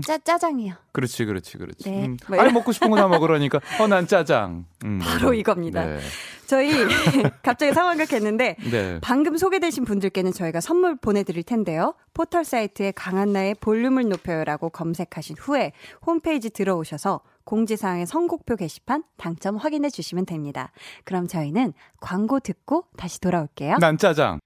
[0.04, 0.74] 짜 짜장이요.
[0.92, 1.90] 그렇지, 그렇지, 그렇지.
[1.90, 2.06] 네.
[2.06, 2.16] 음.
[2.28, 3.60] 뭐 아니, 먹고 싶은 거 다 먹으라니까.
[3.80, 4.66] 어, 난 짜장.
[4.84, 5.84] 음, 바로 뭐 이겁니다.
[5.84, 5.98] 네.
[6.46, 6.70] 저희
[7.42, 8.98] 갑자기 상황극했는데 네.
[9.02, 11.94] 방금 소개되신 분들께는 저희가 선물 보내드릴 텐데요.
[12.14, 15.72] 포털 사이트에 강한나의 볼륨을 높여요라고 검색하신 후에
[16.06, 20.70] 홈페이지 들어오셔서 공지사항의 선곡표 게시판 당첨 확인해 주시면 됩니다.
[21.04, 23.76] 그럼 저희는 광고 듣고 다시 돌아올게요.
[23.78, 24.40] 난 짜장.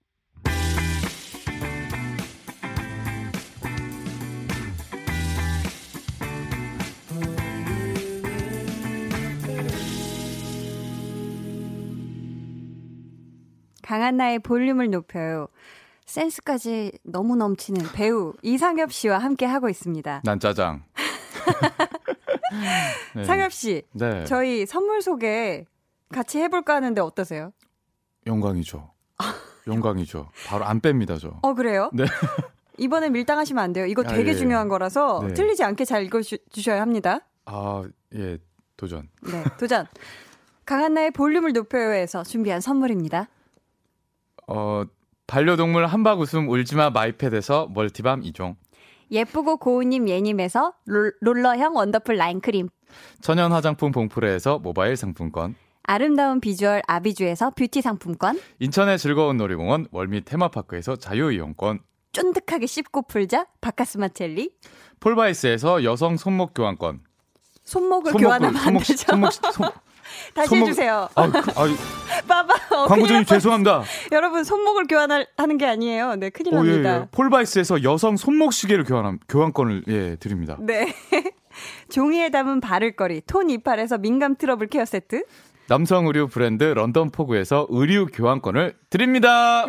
[13.93, 15.49] 강한나의 볼륨을 높여요.
[16.07, 20.23] 센스까지 너무 넘치는 배우 이상엽 씨와 함께 하고 있습니다.
[20.25, 20.85] 난 짜장.
[23.15, 23.25] 네.
[23.25, 24.25] 상엽 씨, 네.
[24.25, 25.67] 저희 선물 소개
[26.09, 27.53] 같이 해볼까 하는데 어떠세요?
[28.27, 28.91] 영광이죠.
[29.69, 30.31] 영광이죠.
[30.47, 31.39] 바로 안 뺍니다, 저.
[31.43, 31.91] 어 그래요?
[31.93, 32.05] 네.
[32.79, 33.85] 이번에 밀당하시면 안 돼요.
[33.85, 34.35] 이거 아, 되게 예.
[34.35, 35.35] 중요한 거라서 네.
[35.35, 37.21] 틀리지 않게 잘 읽어주셔야 합니다.
[37.45, 37.85] 아,
[38.15, 38.39] 예,
[38.75, 39.11] 도전.
[39.21, 39.87] 네, 도전.
[40.65, 43.29] 강한나의 볼륨을 높여요에서 준비한 선물입니다.
[44.55, 44.85] 어,
[45.27, 48.57] 반려동물 함박 웃음 울지마 마이펫에서 멀티밤 2종.
[49.11, 52.69] 예쁘고 고운님 예님에서 롤, 롤러형 원더풀 라인크림.
[53.23, 55.55] 천연 화장품 봉프레에서 모바일 상품권.
[55.85, 58.39] 아름다운 비주얼 아비주에서 뷰티 상품권.
[58.59, 61.81] 인천의 즐거운 놀이공원 월미 테마파크에서 자유이용권.
[62.13, 64.51] 쫀득하게 씹고 풀자 바카스마 젤리.
[65.01, 67.01] 폴바이스에서 여성 손목 교환권.
[67.65, 69.07] 손목을 손목, 교환하면 안 손목, 되죠.
[69.09, 69.71] 손목, 손,
[70.35, 71.09] 다시 손목- 해주세요.
[71.15, 71.67] 아, 그, 아,
[72.29, 72.55] 빠바.
[72.77, 73.83] 어, 광고주님 죄송합니다.
[74.13, 76.17] 여러분 손목을 교환하는 게 아니에요.
[76.17, 77.01] 네, 큰일 오, 예, 납니다.
[77.03, 77.09] 예.
[77.11, 80.57] 폴바이스에서 여성 손목 시계를 교환함, 교환권을 예, 드립니다.
[80.61, 80.95] 네.
[81.91, 85.25] 종이에 담은 바를거리 톤 이팔에서 민감 트러블 케어 세트.
[85.69, 89.65] 남성 의류 브랜드 런던 포구에서 의류 교환권을 드립니다.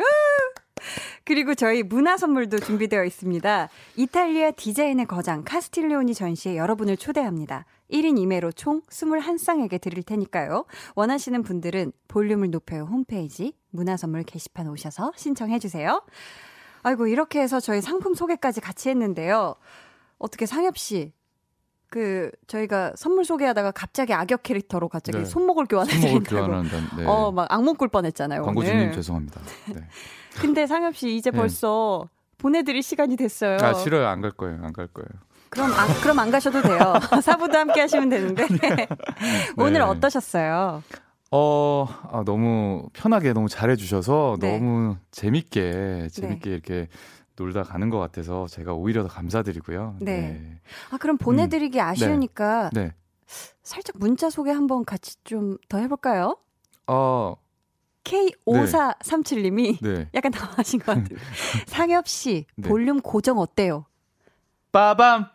[1.25, 3.69] 그리고 저희 문화 선물도 준비되어 있습니다.
[3.95, 7.65] 이탈리아 디자인의 거장 카스틸레오니 전시에 여러분을 초대합니다.
[7.91, 10.65] 1인 2매로 총 21쌍에게 드릴 테니까요.
[10.95, 16.03] 원하시는 분들은 볼륨을 높여요 홈페이지 문화 선물 게시판 오셔서 신청해 주세요.
[16.81, 19.55] 아이고 이렇게 해서 저희 상품 소개까지 같이 했는데요.
[20.17, 21.13] 어떻게 상엽 씨
[21.93, 25.25] 그 저희가 선물 소개하다가 갑자기 악역 캐릭터로 갑자기 네.
[25.25, 26.63] 손목을 교환해드린다고.
[26.97, 27.05] 네.
[27.05, 28.41] 어, 막 악몽 꿀 뻔했잖아요.
[28.41, 28.93] 광고주님 오늘.
[28.93, 29.39] 죄송합니다.
[29.75, 29.81] 네.
[30.41, 31.37] 근데 상엽 씨 이제 네.
[31.37, 32.07] 벌써
[32.37, 33.57] 보내드릴 시간이 됐어요.
[33.61, 35.07] 아 싫어요, 안 갈 거예요, 안 갈 거예요.
[35.49, 36.79] 그럼 안, 그럼 안 가셔도 돼요.
[37.21, 38.47] 사부도 함께 하시면 되는데
[39.57, 39.79] 오늘 네.
[39.81, 40.81] 어떠셨어요?
[41.31, 44.57] 어, 아, 너무 편하게 너무 잘해주셔서 네.
[44.57, 46.87] 너무 재밌게 재밌게 이렇게
[47.35, 49.97] 놀다 가는 것 같아서 제가 오히려 더 감사드리고요.
[50.01, 50.59] 네.
[50.91, 52.93] 아 그럼 보내드리기 아쉬우니까 네.
[53.63, 56.37] 살짝 문자 소개 한번 같이 좀 더 해볼까요?
[56.87, 57.35] 어,
[58.03, 60.09] K5437님이 네.
[60.13, 61.17] 약간 당황하신 것 같아요.
[61.67, 62.67] 상엽 씨 네.
[62.67, 63.85] 볼륨 고정 어때요?
[64.71, 65.27] 빠밤.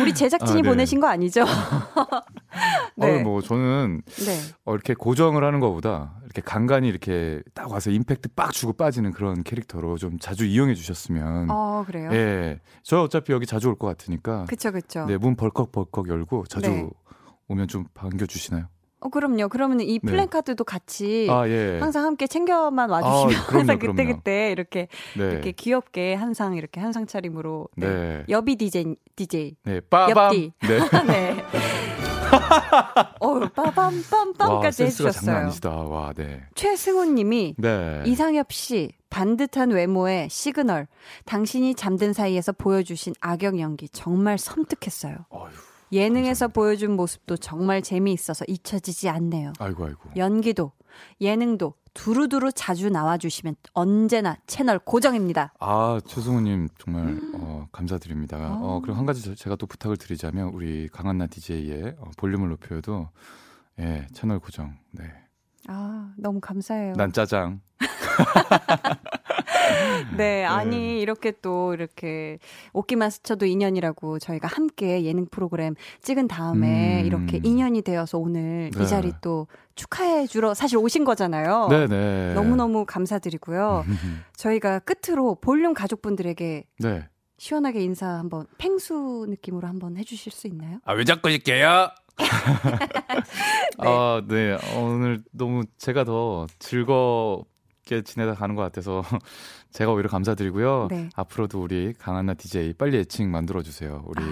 [0.00, 0.68] 우리 제작진이 아, 네.
[0.68, 1.44] 보내신 거 아니죠?
[2.96, 3.20] 네.
[3.20, 4.38] 어, 뭐 저는 네.
[4.64, 9.42] 어, 이렇게 고정을 하는 것보다 이렇게 간간히 이렇게 딱 와서 임팩트 빡 주고 빠지는 그런
[9.44, 11.48] 캐릭터로 좀 자주 이용해 주셨으면.
[11.50, 12.10] 어 그래요?
[12.12, 12.60] 예.
[12.82, 14.46] 저 어차피 여기 자주 올 것 같으니까.
[14.48, 15.04] 그쵸 그쵸.
[15.06, 16.88] 네, 문 벌컥 벌컥 열고 자주 네.
[17.48, 18.66] 오면 좀 반겨 주시나요?
[19.04, 19.48] 어 그럼요.
[19.50, 20.10] 그러면 이 네.
[20.10, 21.78] 플랜카드도 같이 아, 예.
[21.78, 23.96] 항상 함께 챙겨만 와주시면 아, 그럼요, 항상 그럼요.
[23.96, 25.24] 그때 그때 이렇게 네.
[25.30, 27.86] 이렇게 귀엽게 한상 이렇게 한상 차림으로 네.
[27.86, 28.24] 네.
[28.30, 30.24] 여비 DJ DJ 네, 빠밤.
[30.26, 30.52] 옆뒤.
[30.60, 30.78] 네.
[31.06, 31.44] 네.
[33.20, 35.50] 어 와, 빠밤빰빰까지 해주셨어요.
[35.90, 36.40] 와, 네.
[36.54, 38.02] 최승훈님이 네.
[38.06, 40.88] 이상엽 씨 반듯한 외모의 시그널
[41.26, 45.26] 당신이 잠든 사이에서 보여주신 악역 연기 정말 섬뜩했어요.
[45.28, 45.50] 어휴,
[45.94, 49.52] 예능에서 보여준 모습도 정말 재미있어서 잊혀지지 않네요.
[49.58, 50.10] 아이고, 아이고.
[50.16, 50.72] 연기도
[51.20, 55.54] 예능도 두루두루 자주 나와주시면 언제나 채널 고정입니다.
[55.60, 58.36] 아, 최승우님 정말 어, 감사드립니다.
[58.36, 58.58] 아.
[58.60, 63.08] 어, 그리고 한 가지 저- 제가 또 부탁을 드리자면 우리 강한나 DJ의 어, 볼륨을 높여도
[63.78, 64.76] 예, 채널 고정.
[64.90, 65.04] 네.
[65.68, 66.94] 아 너무 감사해요.
[66.94, 67.60] 난 짜장.
[70.16, 72.38] 네, 아니 이렇게 또 이렇게
[72.72, 77.06] 옷기만 스쳐도 인연이라고 저희가 함께 예능 프로그램 찍은 다음에 음.
[77.06, 78.82] 이렇게 인연이 되어서 오늘 네.
[78.82, 81.68] 이 자리 또 축하해 주러 사실 오신 거잖아요.
[81.70, 82.34] 네, 네.
[82.34, 83.84] 너무너무 감사드리고요.
[84.36, 87.08] 저희가 끝으로 볼륨 가족분들에게 네.
[87.38, 90.78] 시원하게 인사 한번 팽수 느낌으로 한번 해주실 수 있나요?
[90.84, 91.90] 아, 왜 자꾸 시게요?
[92.18, 93.88] 네.
[93.88, 94.52] 아, 네.
[94.52, 99.02] 어, 오늘 너무 제가 더 즐겁게 지내다 가는 것 같아서
[99.74, 100.86] 제가 오히려 감사드리고요.
[100.88, 101.10] 네.
[101.16, 104.04] 앞으로도 우리 강한나 DJ 빨리 애칭 만들어 주세요.
[104.06, 104.22] 우리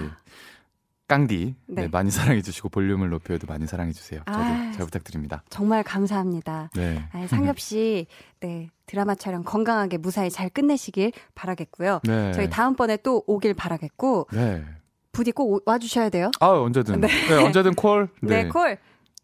[1.09, 1.55] 깡디.
[1.67, 1.81] 네.
[1.83, 1.87] 네.
[1.89, 4.21] 많이 사랑해 주시고 볼륨을 높여도 많이 사랑해 주세요.
[4.25, 4.71] 저도 아.
[4.71, 5.43] 잘 부탁드립니다.
[5.49, 6.69] 정말 감사합니다.
[6.73, 7.03] 네.
[7.11, 8.07] 아, 상엽 씨,
[8.39, 11.99] 네 드라마 촬영 건강하게 무사히 잘 끝내시길 바라겠고요.
[12.05, 12.31] 네.
[12.31, 14.63] 저희 다음번에 또 오길 바라겠고 네.
[15.11, 16.31] 부디 꼭 오- 와주셔야 돼요.
[16.39, 17.01] 아, 언제든.
[17.01, 17.33] 네.
[17.45, 18.07] 언제든 콜.
[18.21, 18.77] 네, 콜.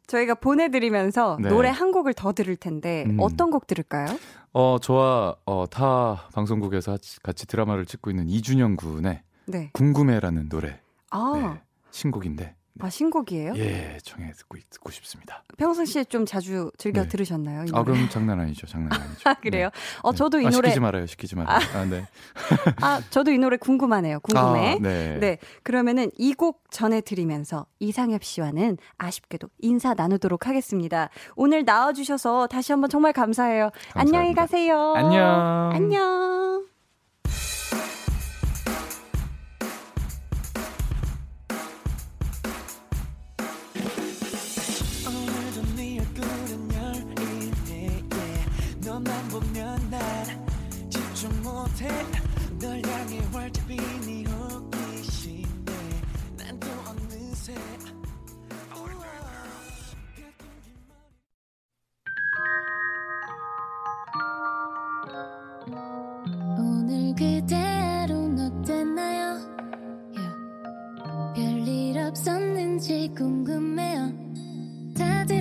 [0.10, 1.50] 저희가 보내드리면서 네.
[1.50, 3.18] 노래 한 곡을 더 들을 텐데 음.
[3.22, 4.08] 어떤 곡 들을까요?
[4.52, 9.70] 어, 저와 어, 타 방송국에서 같이- 드라마를 찍고 있는 이준영 군의 네.
[9.74, 10.80] 궁금해라는 노래.
[11.12, 11.62] 아, 네.
[11.92, 12.56] 신곡인데.
[12.82, 13.54] 아 신곡이에요?
[13.58, 15.44] 예, 정해 듣고, 듣고 싶습니다.
[15.58, 17.08] 평상시에 좀 자주 즐겨 네.
[17.10, 17.66] 들으셨나요?
[17.68, 17.84] 이 아?
[17.84, 18.66] 그럼 장난 아니죠.
[18.68, 19.22] 장난 아니죠.
[19.30, 19.70] 아, 그래요?
[20.02, 20.18] 어, 네.
[20.18, 21.06] 저도 이 아, 노래 시키지 말아요.
[21.06, 21.60] 시키지 말아요.
[21.76, 22.06] 아, 네.
[22.82, 24.20] 아, 저도 이 노래 궁금하네요.
[24.22, 24.76] 궁금해.
[24.76, 25.18] 아, 네.
[25.20, 25.38] 네.
[25.64, 31.10] 그러면은 이 곡 전해드리면서 이상엽 씨와는 아쉽게도 인사 나누도록 하겠습니다.
[31.36, 33.72] 오늘 나와주셔서 다시 한번 정말 감사해요.
[33.94, 34.42] 안녕히 감사합니다.
[34.42, 34.94] 가세요.
[34.96, 35.72] 안녕.
[35.74, 36.79] 안녕.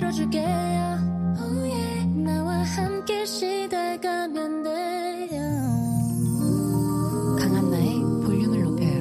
[0.09, 0.45] 들어줄게요
[1.39, 2.05] oh yeah.
[2.23, 5.39] 나와 함께 시달가면 돼요
[7.37, 8.99] 강한나의 볼륨을 높여요.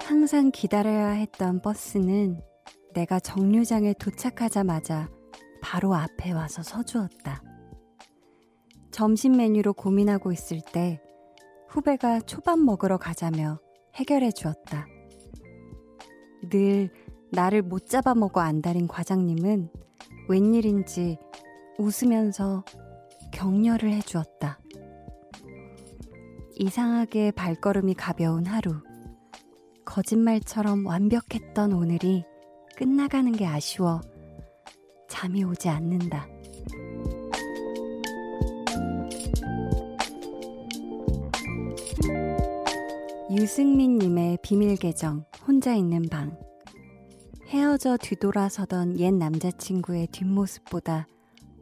[0.00, 2.40] 항상 기다려야 했던 버스는
[2.98, 5.08] 내가 정류장에 도착하자마자
[5.62, 7.44] 바로 앞에 와서 서주었다.
[8.90, 11.00] 점심 메뉴로 고민하고 있을 때
[11.68, 13.60] 후배가 초밥 먹으러 가자며
[13.94, 14.88] 해결해 주었다.
[16.50, 16.90] 늘
[17.30, 19.70] 나를 못 잡아먹어 안달인 과장님은
[20.28, 21.18] 웬일인지
[21.78, 22.64] 웃으면서
[23.32, 24.58] 격려를 해 주었다.
[26.56, 28.72] 이상하게 발걸음이 가벼운 하루.
[29.84, 32.24] 거짓말처럼 완벽했던 오늘이
[32.78, 34.00] 끝나가는 게 아쉬워
[35.08, 36.28] 잠이 오지 않는다.
[43.32, 46.38] 유승민님의 비밀 계정, 혼자 있는 방.
[47.48, 51.08] 헤어져 뒤돌아서던 옛 남자친구의 뒷모습보다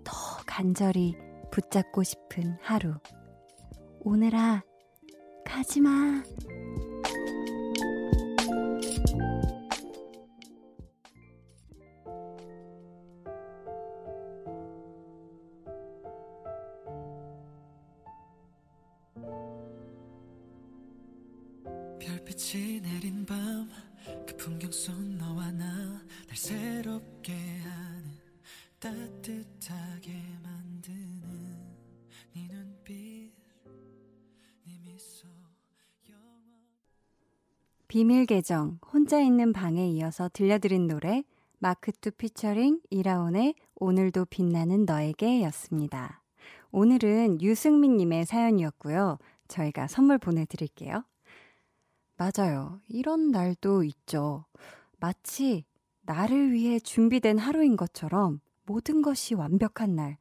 [0.05, 0.15] 더
[0.47, 1.17] 간절히
[1.51, 2.93] 붙잡고 싶은 하루.
[4.01, 4.63] 오늘아,
[5.47, 6.23] 가지마.
[37.97, 41.25] 비밀 계정 혼자 있는 방에 이어서 들려드린 노래
[41.61, 46.21] 마크투 피처링 이라온의 오늘도 빛나는 너에게 였습니다.
[46.73, 49.17] 오늘은 유승민님의 사연이었고요.
[49.49, 51.05] 저희가 선물 보내드릴게요.
[52.19, 52.83] 맞아요.
[52.87, 54.45] 이런 날도 있죠.
[55.01, 55.65] 마치
[56.03, 60.19] 나를 위해 준비된 하루인 것처럼 모든 것이 완벽한 날.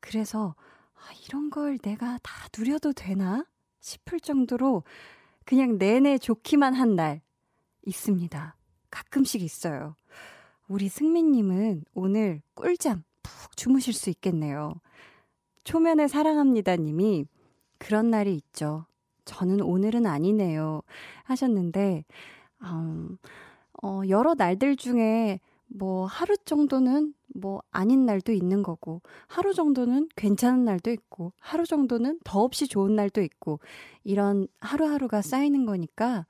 [0.00, 0.54] 그래서
[0.94, 3.44] 아, 이런 걸 내가 다 누려도 되나
[3.80, 4.84] 싶을 정도로
[5.44, 7.20] 그냥 내내 좋기만 한 날
[7.86, 8.56] 있습니다.
[8.90, 9.96] 가끔씩 있어요.
[10.68, 14.74] 우리 승민님은 오늘 꿀잠 푹 주무실 수 있겠네요.
[15.64, 17.26] 초면에 사랑합니다 님이
[17.78, 18.86] 그런 날이 있죠.
[19.24, 20.82] 저는 오늘은 아니네요.
[21.24, 22.04] 하셨는데,
[22.62, 23.18] 음,
[23.82, 30.64] 어, 여러 날들 중에 뭐 하루 정도는 뭐 아닌 날도 있는 거고, 하루 정도는 괜찮은
[30.64, 33.58] 날도 있고, 하루 정도는 더없이 좋은 날도 있고,
[34.04, 36.26] 이런 하루하루가 쌓이는 거니까,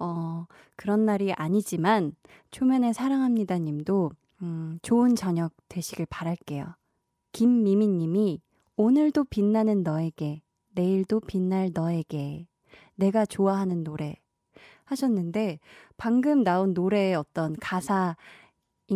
[0.00, 2.16] 어, 그런 날이 아니지만,
[2.50, 6.74] 초면에 사랑합니다 님도, 음, 좋은 저녁 되시길 바랄게요.
[7.32, 8.40] 김미미 님이,
[8.76, 10.40] 오늘도 빛나는 너에게,
[10.74, 12.46] 내일도 빛날 너에게,
[12.94, 14.16] 내가 좋아하는 노래
[14.84, 15.58] 하셨는데,
[15.98, 18.14] 방금 나온 노래의 어떤 가사인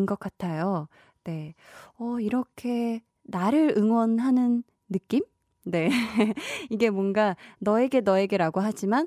[0.06, 0.88] 것 같아요.
[1.24, 1.54] 네.
[1.98, 5.22] 어, 이렇게 나를 응원하는 느낌?
[5.64, 5.88] 네.
[6.70, 9.06] 이게 뭔가 너에게 너에게라고 하지만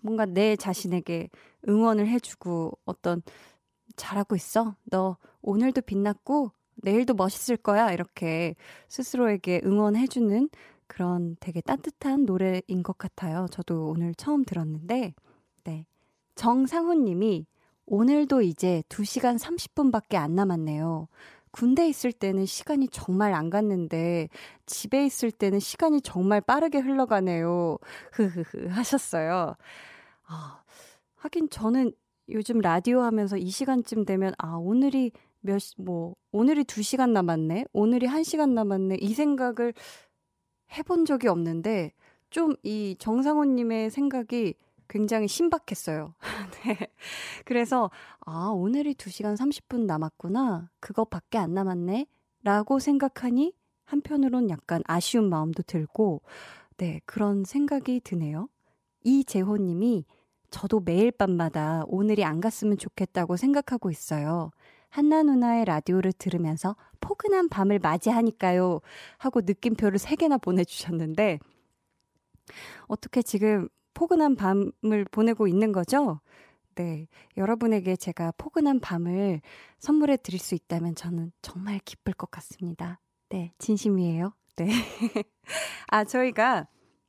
[0.00, 1.28] 뭔가 내 자신에게
[1.68, 3.22] 응원을 해주고 어떤
[3.96, 4.74] 잘하고 있어.
[4.84, 7.92] 너 오늘도 빛났고 내일도 멋있을 거야.
[7.92, 8.54] 이렇게
[8.88, 10.48] 스스로에게 응원해주는
[10.86, 13.46] 그런 되게 따뜻한 노래인 것 같아요.
[13.50, 15.14] 저도 오늘 처음 들었는데,
[15.64, 15.86] 네.
[16.34, 17.46] 정상훈 님이
[17.86, 21.08] 오늘도 이제 2시간 30분밖에 안 남았네요.
[21.50, 24.28] 군대 있을 때는 시간이 정말 안 갔는데
[24.64, 27.78] 집에 있을 때는 시간이 정말 빠르게 흘러가네요.
[28.12, 29.54] 흐흐흐 하셨어요.
[30.28, 30.62] 아,
[31.16, 31.92] 하긴 저는
[32.30, 37.66] 요즘 라디오 하면서 이 시간쯤 되면 아, 오늘이 몇, 시- 뭐, 오늘이 2시간 남았네?
[37.72, 38.96] 오늘이 1시간 남았네?
[39.00, 39.74] 이 생각을
[40.78, 41.92] 해본 적이 없는데
[42.30, 44.54] 좀 이 정상호님의 생각이
[44.92, 46.14] 굉장히 신박했어요.
[46.64, 46.76] 네.
[47.46, 47.90] 그래서,
[48.20, 50.68] 아, 오늘이 2시간 30분 남았구나.
[50.80, 52.06] 그것밖에 안 남았네.
[52.42, 53.54] 라고 생각하니
[53.86, 56.20] 한편으론 약간 아쉬운 마음도 들고,
[56.76, 58.50] 네, 그런 생각이 드네요.
[59.02, 60.04] 이재호 님이
[60.50, 64.50] 저도 매일 밤마다 오늘이 안 갔으면 좋겠다고 생각하고 있어요.
[64.90, 68.82] 한나 누나의 라디오를 들으면서 포근한 밤을 맞이하니까요.
[69.16, 71.38] 하고 느낌표를 3개나 보내주셨는데,
[72.88, 76.20] 어떻게 지금 포근한 밤을 보내고 있는 거죠?
[76.74, 77.06] 네.
[77.36, 79.40] 여러분에게 제가 포근한 밤을
[79.78, 83.00] 선물해 드릴 수 있다면 저는 정말 기쁠 것 같습니다.
[83.28, 83.52] 네.
[83.58, 84.32] 진심이에요.
[84.56, 84.68] 네.
[85.88, 86.66] 아, 저희가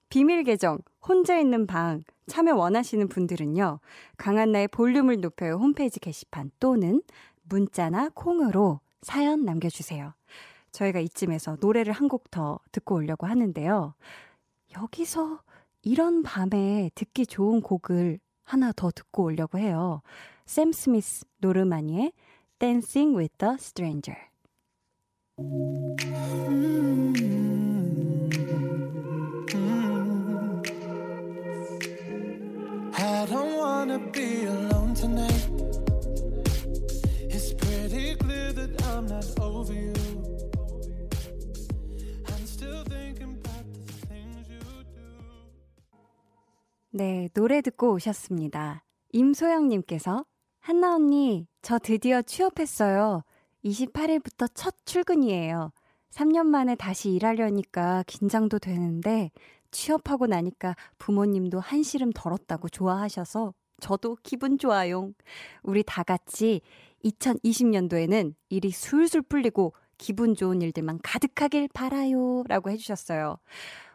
[0.10, 3.80] 비밀 계정, 혼자 있는 방 참여 원하시는 분들은요.
[4.18, 7.02] 강한나의 볼륨을 높여요 홈페이지 게시판 또는
[7.44, 10.14] 문자나 콩으로 사연 남겨주세요.
[10.72, 13.94] 저희가 이쯤에서 노래를 한 곡 더 듣고 오려고 하는데요.
[14.78, 15.42] 여기서
[15.84, 20.02] 이런 밤에 듣기 좋은 곡을 하나 더 듣고 오려고 해요.
[20.46, 22.14] 샘 스미스 노르마니의
[22.60, 24.18] Dancing with the Stranger.
[32.96, 35.50] I don't wanna be alone tonight.
[37.30, 39.93] It's pretty clear that I'm not over you.
[46.96, 48.84] 네, 노래 듣고 오셨습니다.
[49.14, 50.26] 임소영님께서
[50.60, 53.24] 한나 언니, 저 드디어 취업했어요.
[53.66, 55.72] 28일부터 첫 출근이에요.
[56.12, 59.32] 3년 만에 다시 일하려니까 긴장도 되는데
[59.72, 65.14] 취업하고 나니까 부모님도 한시름 덜었다고 좋아하셔서 저도 기분 좋아요.
[65.64, 66.62] 우리 다 같이
[67.06, 72.44] 2020년도에는 일이 술술 풀리고 기분 좋은 일들만 가득하길 바라요.
[72.48, 73.40] 라고 해주셨어요.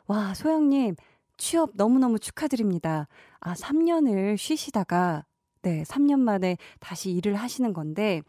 [0.09, 0.97] 와, 소영님,
[1.39, 3.09] 취업 너무너무 축하드립니다.
[3.41, 5.25] 아, 3년을 쉬시다가,
[5.63, 8.23] 네, 3년 만에 다시 일을 하시는 건데,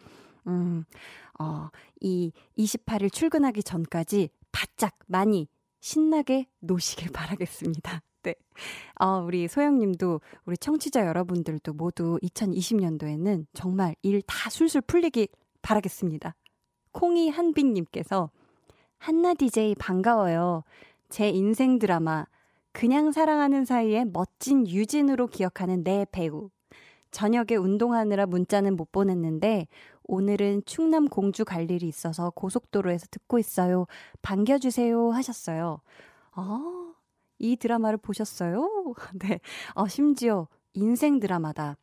[0.47, 0.85] 음,
[1.39, 5.47] 어, 이 28일 출근하기 전까지 바짝 많이
[5.81, 8.01] 신나게 노시길 바라겠습니다.
[8.23, 8.35] 네.
[8.99, 15.27] 어, 우리 소영님도, 우리 청취자 여러분들도 모두 2020년도에는 정말 일 다 술술 풀리길
[15.61, 16.35] 바라겠습니다.
[16.91, 18.29] 콩이 한빈님께서
[18.97, 20.63] 한나 DJ 반가워요.
[21.09, 22.25] 제 인생 드라마
[22.71, 26.49] 그냥 사랑하는 사이에 멋진 유진으로 기억하는 내 배우.
[27.11, 29.67] 저녁에 운동하느라 문자는 못 보냈는데
[30.03, 33.85] 오늘은 충남 공주 갈 일이 있어서 고속도로에서 듣고 있어요.
[34.21, 35.81] 반겨주세요 하셨어요.
[36.31, 36.93] 아,
[37.39, 38.93] 이 드라마를 보셨어요?
[39.19, 39.39] 네.
[39.73, 41.77] 어, 심지어 인생 드라마다.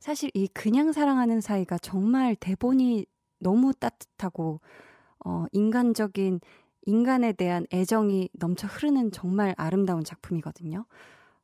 [0.00, 3.06] 사실 이 그냥 사랑하는 사이가 정말 대본이
[3.40, 4.60] 너무 따뜻하고
[5.24, 6.40] 어, 인간적인
[6.88, 10.86] 인간에 대한 애정이 넘쳐 흐르는 정말 아름다운 작품이거든요.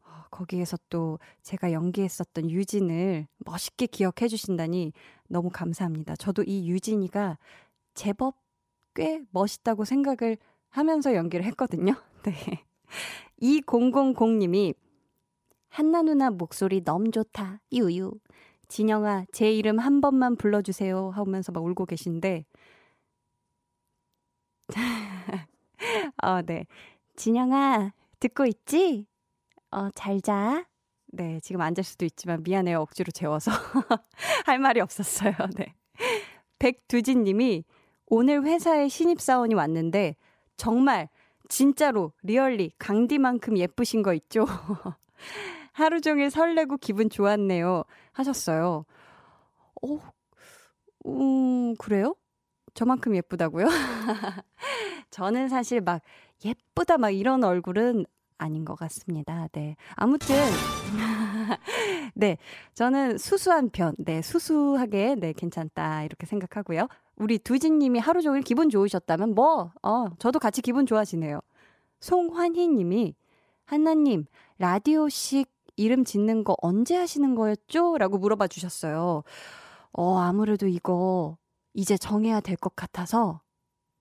[0.02, 4.94] 어, 거기에서 또 제가 연기했었던 유진을 멋있게 기억해 주신다니
[5.28, 6.16] 너무 감사합니다.
[6.16, 7.36] 저도 이 유진이가
[7.92, 8.36] 제법
[8.94, 10.38] 꽤 멋있다고 생각을
[10.70, 11.92] 하면서 연기를 했거든요.
[12.24, 12.64] 네.
[13.42, 14.74] 2000님이
[15.68, 17.60] 한나 누나 목소리 너무 좋다.
[17.70, 18.12] 유유.
[18.68, 21.10] 진영아, 제 이름 한 번만 불러주세요.
[21.10, 22.46] 하면서 막 울고 계신데.
[26.22, 26.66] 어, 네.
[27.16, 29.06] 진영아, 듣고 있지?
[29.70, 30.64] 어, 잘 자.
[31.06, 32.80] 네, 지금 앉을 수도 있지만 미안해요.
[32.80, 33.52] 억지로 재워서.
[34.46, 35.32] 할 말이 없었어요.
[35.56, 35.74] 네.
[36.58, 37.64] 백두진 님이
[38.06, 40.16] 오늘 회사에 신입사원이 왔는데
[40.56, 41.08] 정말
[41.48, 44.46] 진짜로 리얼리 강디만큼 예쁘신 거 있죠?
[45.72, 47.84] 하루 종일 설레고 기분 좋았네요.
[48.12, 48.84] 하셨어요.
[49.82, 50.00] 오,
[51.06, 52.14] 음, 그래요?
[52.74, 53.66] 저만큼 예쁘다고요?
[55.10, 56.02] 저는 사실 막
[56.44, 58.04] 예쁘다 막 이런 얼굴은
[58.36, 59.48] 아닌 것 같습니다.
[59.52, 59.76] 네.
[59.94, 60.36] 아무튼,
[62.14, 62.36] 네.
[62.74, 64.22] 저는 수수한 편, 네.
[64.22, 65.32] 수수하게, 네.
[65.32, 66.02] 괜찮다.
[66.02, 66.88] 이렇게 생각하고요.
[67.16, 71.40] 우리 두진님이 하루 종일 기분 좋으셨다면 뭐, 어, 저도 같이 기분 좋아지네요.
[72.00, 73.14] 송환희님이,
[73.64, 74.26] 한나님,
[74.58, 77.96] 라디오식 이름 짓는 거 언제 하시는 거였죠?
[77.98, 79.22] 라고 물어봐 주셨어요.
[79.92, 81.36] 어, 아무래도 이거
[81.74, 83.40] 이제 정해야 될 것 같아서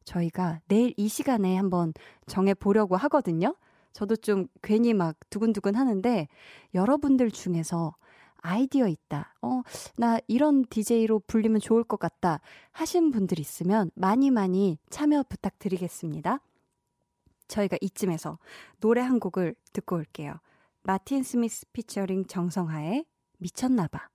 [0.05, 1.93] 저희가 내일 이 시간에 한번
[2.27, 3.55] 정해 보려고 하거든요.
[3.93, 6.27] 저도 좀 괜히 막 두근두근 하는데
[6.73, 7.95] 여러분들 중에서
[8.37, 9.35] 아이디어 있다.
[9.41, 9.61] 어,
[9.95, 12.41] 나 이런 DJ로 불리면 좋을 것 같다.
[12.71, 16.39] 하신 분들 있으면 많이 많이 참여 부탁드리겠습니다.
[17.47, 18.39] 저희가 이쯤에서
[18.79, 20.39] 노래 한 곡을 듣고 올게요.
[20.81, 23.05] 마틴 스미스 피처링 정성하의
[23.37, 24.09] 미쳤나봐.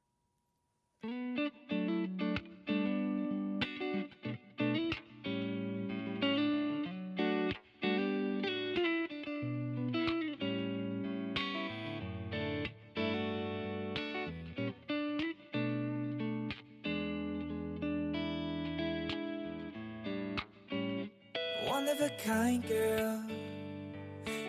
[22.59, 23.21] Kind girl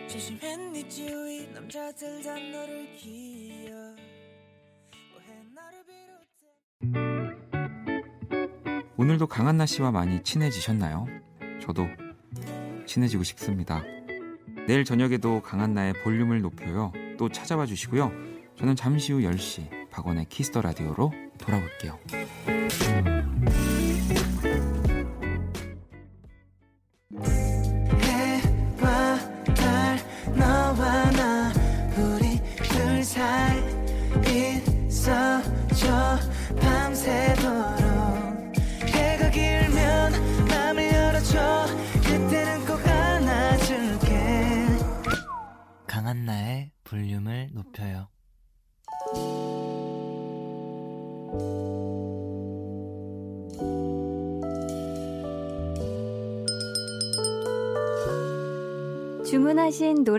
[0.07, 2.87] 조심했니 주위 남자들 다 너를
[5.17, 5.83] 왜 나를
[6.81, 7.27] 비롯해
[8.97, 11.05] 오늘도 강한나 씨와 많이 친해지셨나요?
[11.61, 11.87] 저도
[12.85, 13.83] 친해지고 싶습니다.
[14.67, 16.91] 내일 저녁에도 강한나의 볼륨을 높여요.
[17.17, 18.11] 또 찾아와 주시고요.
[18.57, 21.99] 저는 잠시 후 10시 박원의 Kiss the Radio로 돌아올게요.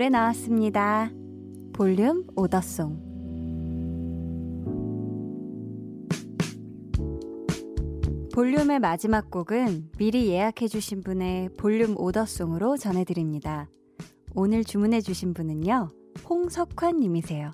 [0.01, 1.11] 노래 나왔습니다.
[1.75, 3.11] 볼륨 오더송.
[8.33, 13.69] 볼륨의 마지막 곡은 미리 예약해주신 분의 볼륨 오더송으로 전해드립니다.
[14.35, 15.91] 오늘 주문해주신 분은요,
[16.31, 17.51] 홍석환님이세요.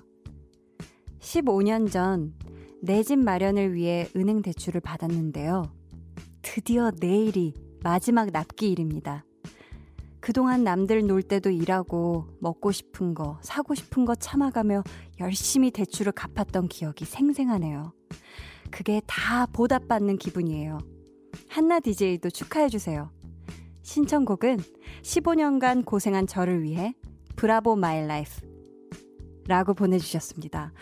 [1.19, 2.33] 15년 전
[2.81, 5.63] 내 집 마련을 위해 은행 대출을 받았는데요.
[6.43, 7.53] 드디어 내일이
[7.83, 9.26] 마지막 납기일입니다.
[10.27, 14.83] 그동안 남들 놀 때도 일하고 먹고 싶은 거, 사고 싶은 거 참아가며
[15.21, 17.93] 열심히 대출을 갚았던 기억이 생생하네요.
[18.69, 20.79] 그게 다 보답받는 기분이에요.
[21.47, 23.09] 한나 DJ도 축하해주세요.
[23.83, 24.57] 신청곡은
[25.01, 26.93] 15년간 고생한 저를 위해
[27.37, 28.41] Bravo My Life
[29.47, 30.73] 라고 보내주셨습니다.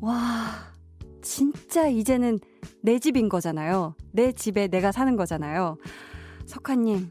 [0.00, 0.72] 와,
[1.20, 2.38] 진짜 이제는
[2.80, 3.96] 내 집인 거잖아요.
[4.12, 5.76] 내 집에 내가 사는 거잖아요.
[6.46, 7.10] 석화님,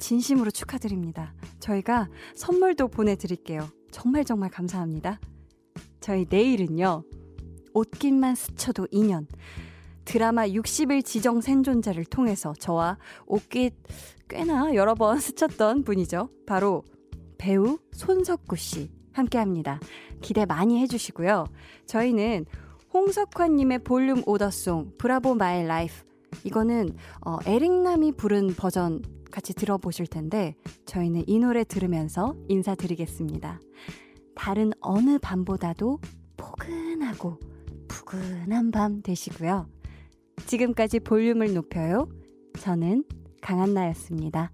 [0.00, 1.32] 진심으로 축하드립니다.
[1.60, 3.68] 저희가 선물도 보내드릴게요.
[3.92, 5.20] 정말 정말 감사합니다.
[6.00, 7.04] 저희 내일은요,
[7.72, 9.28] 옷깃만 스쳐도 인연.
[10.04, 13.74] 드라마 60일 지정 생존자를 통해서 저와 옷깃
[14.28, 16.30] 꽤나 여러 번 스쳤던 분이죠.
[16.46, 16.82] 바로
[17.38, 19.78] 배우 손석구 씨 함께 합니다.
[20.20, 21.46] 기대 많이 해주시고요.
[21.86, 22.46] 저희는
[22.92, 26.09] 홍석환님의 볼륨 order song Bravo My Life
[26.44, 26.90] 이거는
[27.24, 30.54] 어, 에릭남이 부른 버전 같이 들어보실 텐데
[30.86, 33.60] 저희는 이 노래 들으면서 인사드리겠습니다.
[34.34, 36.00] 다른 어느 밤보다도
[36.36, 37.38] 포근하고
[37.88, 39.68] 푸근한 밤 되시고요.
[40.46, 42.08] 지금까지 볼륨을 높여요.
[42.58, 43.04] 저는
[43.42, 44.50] 강한나였습니다.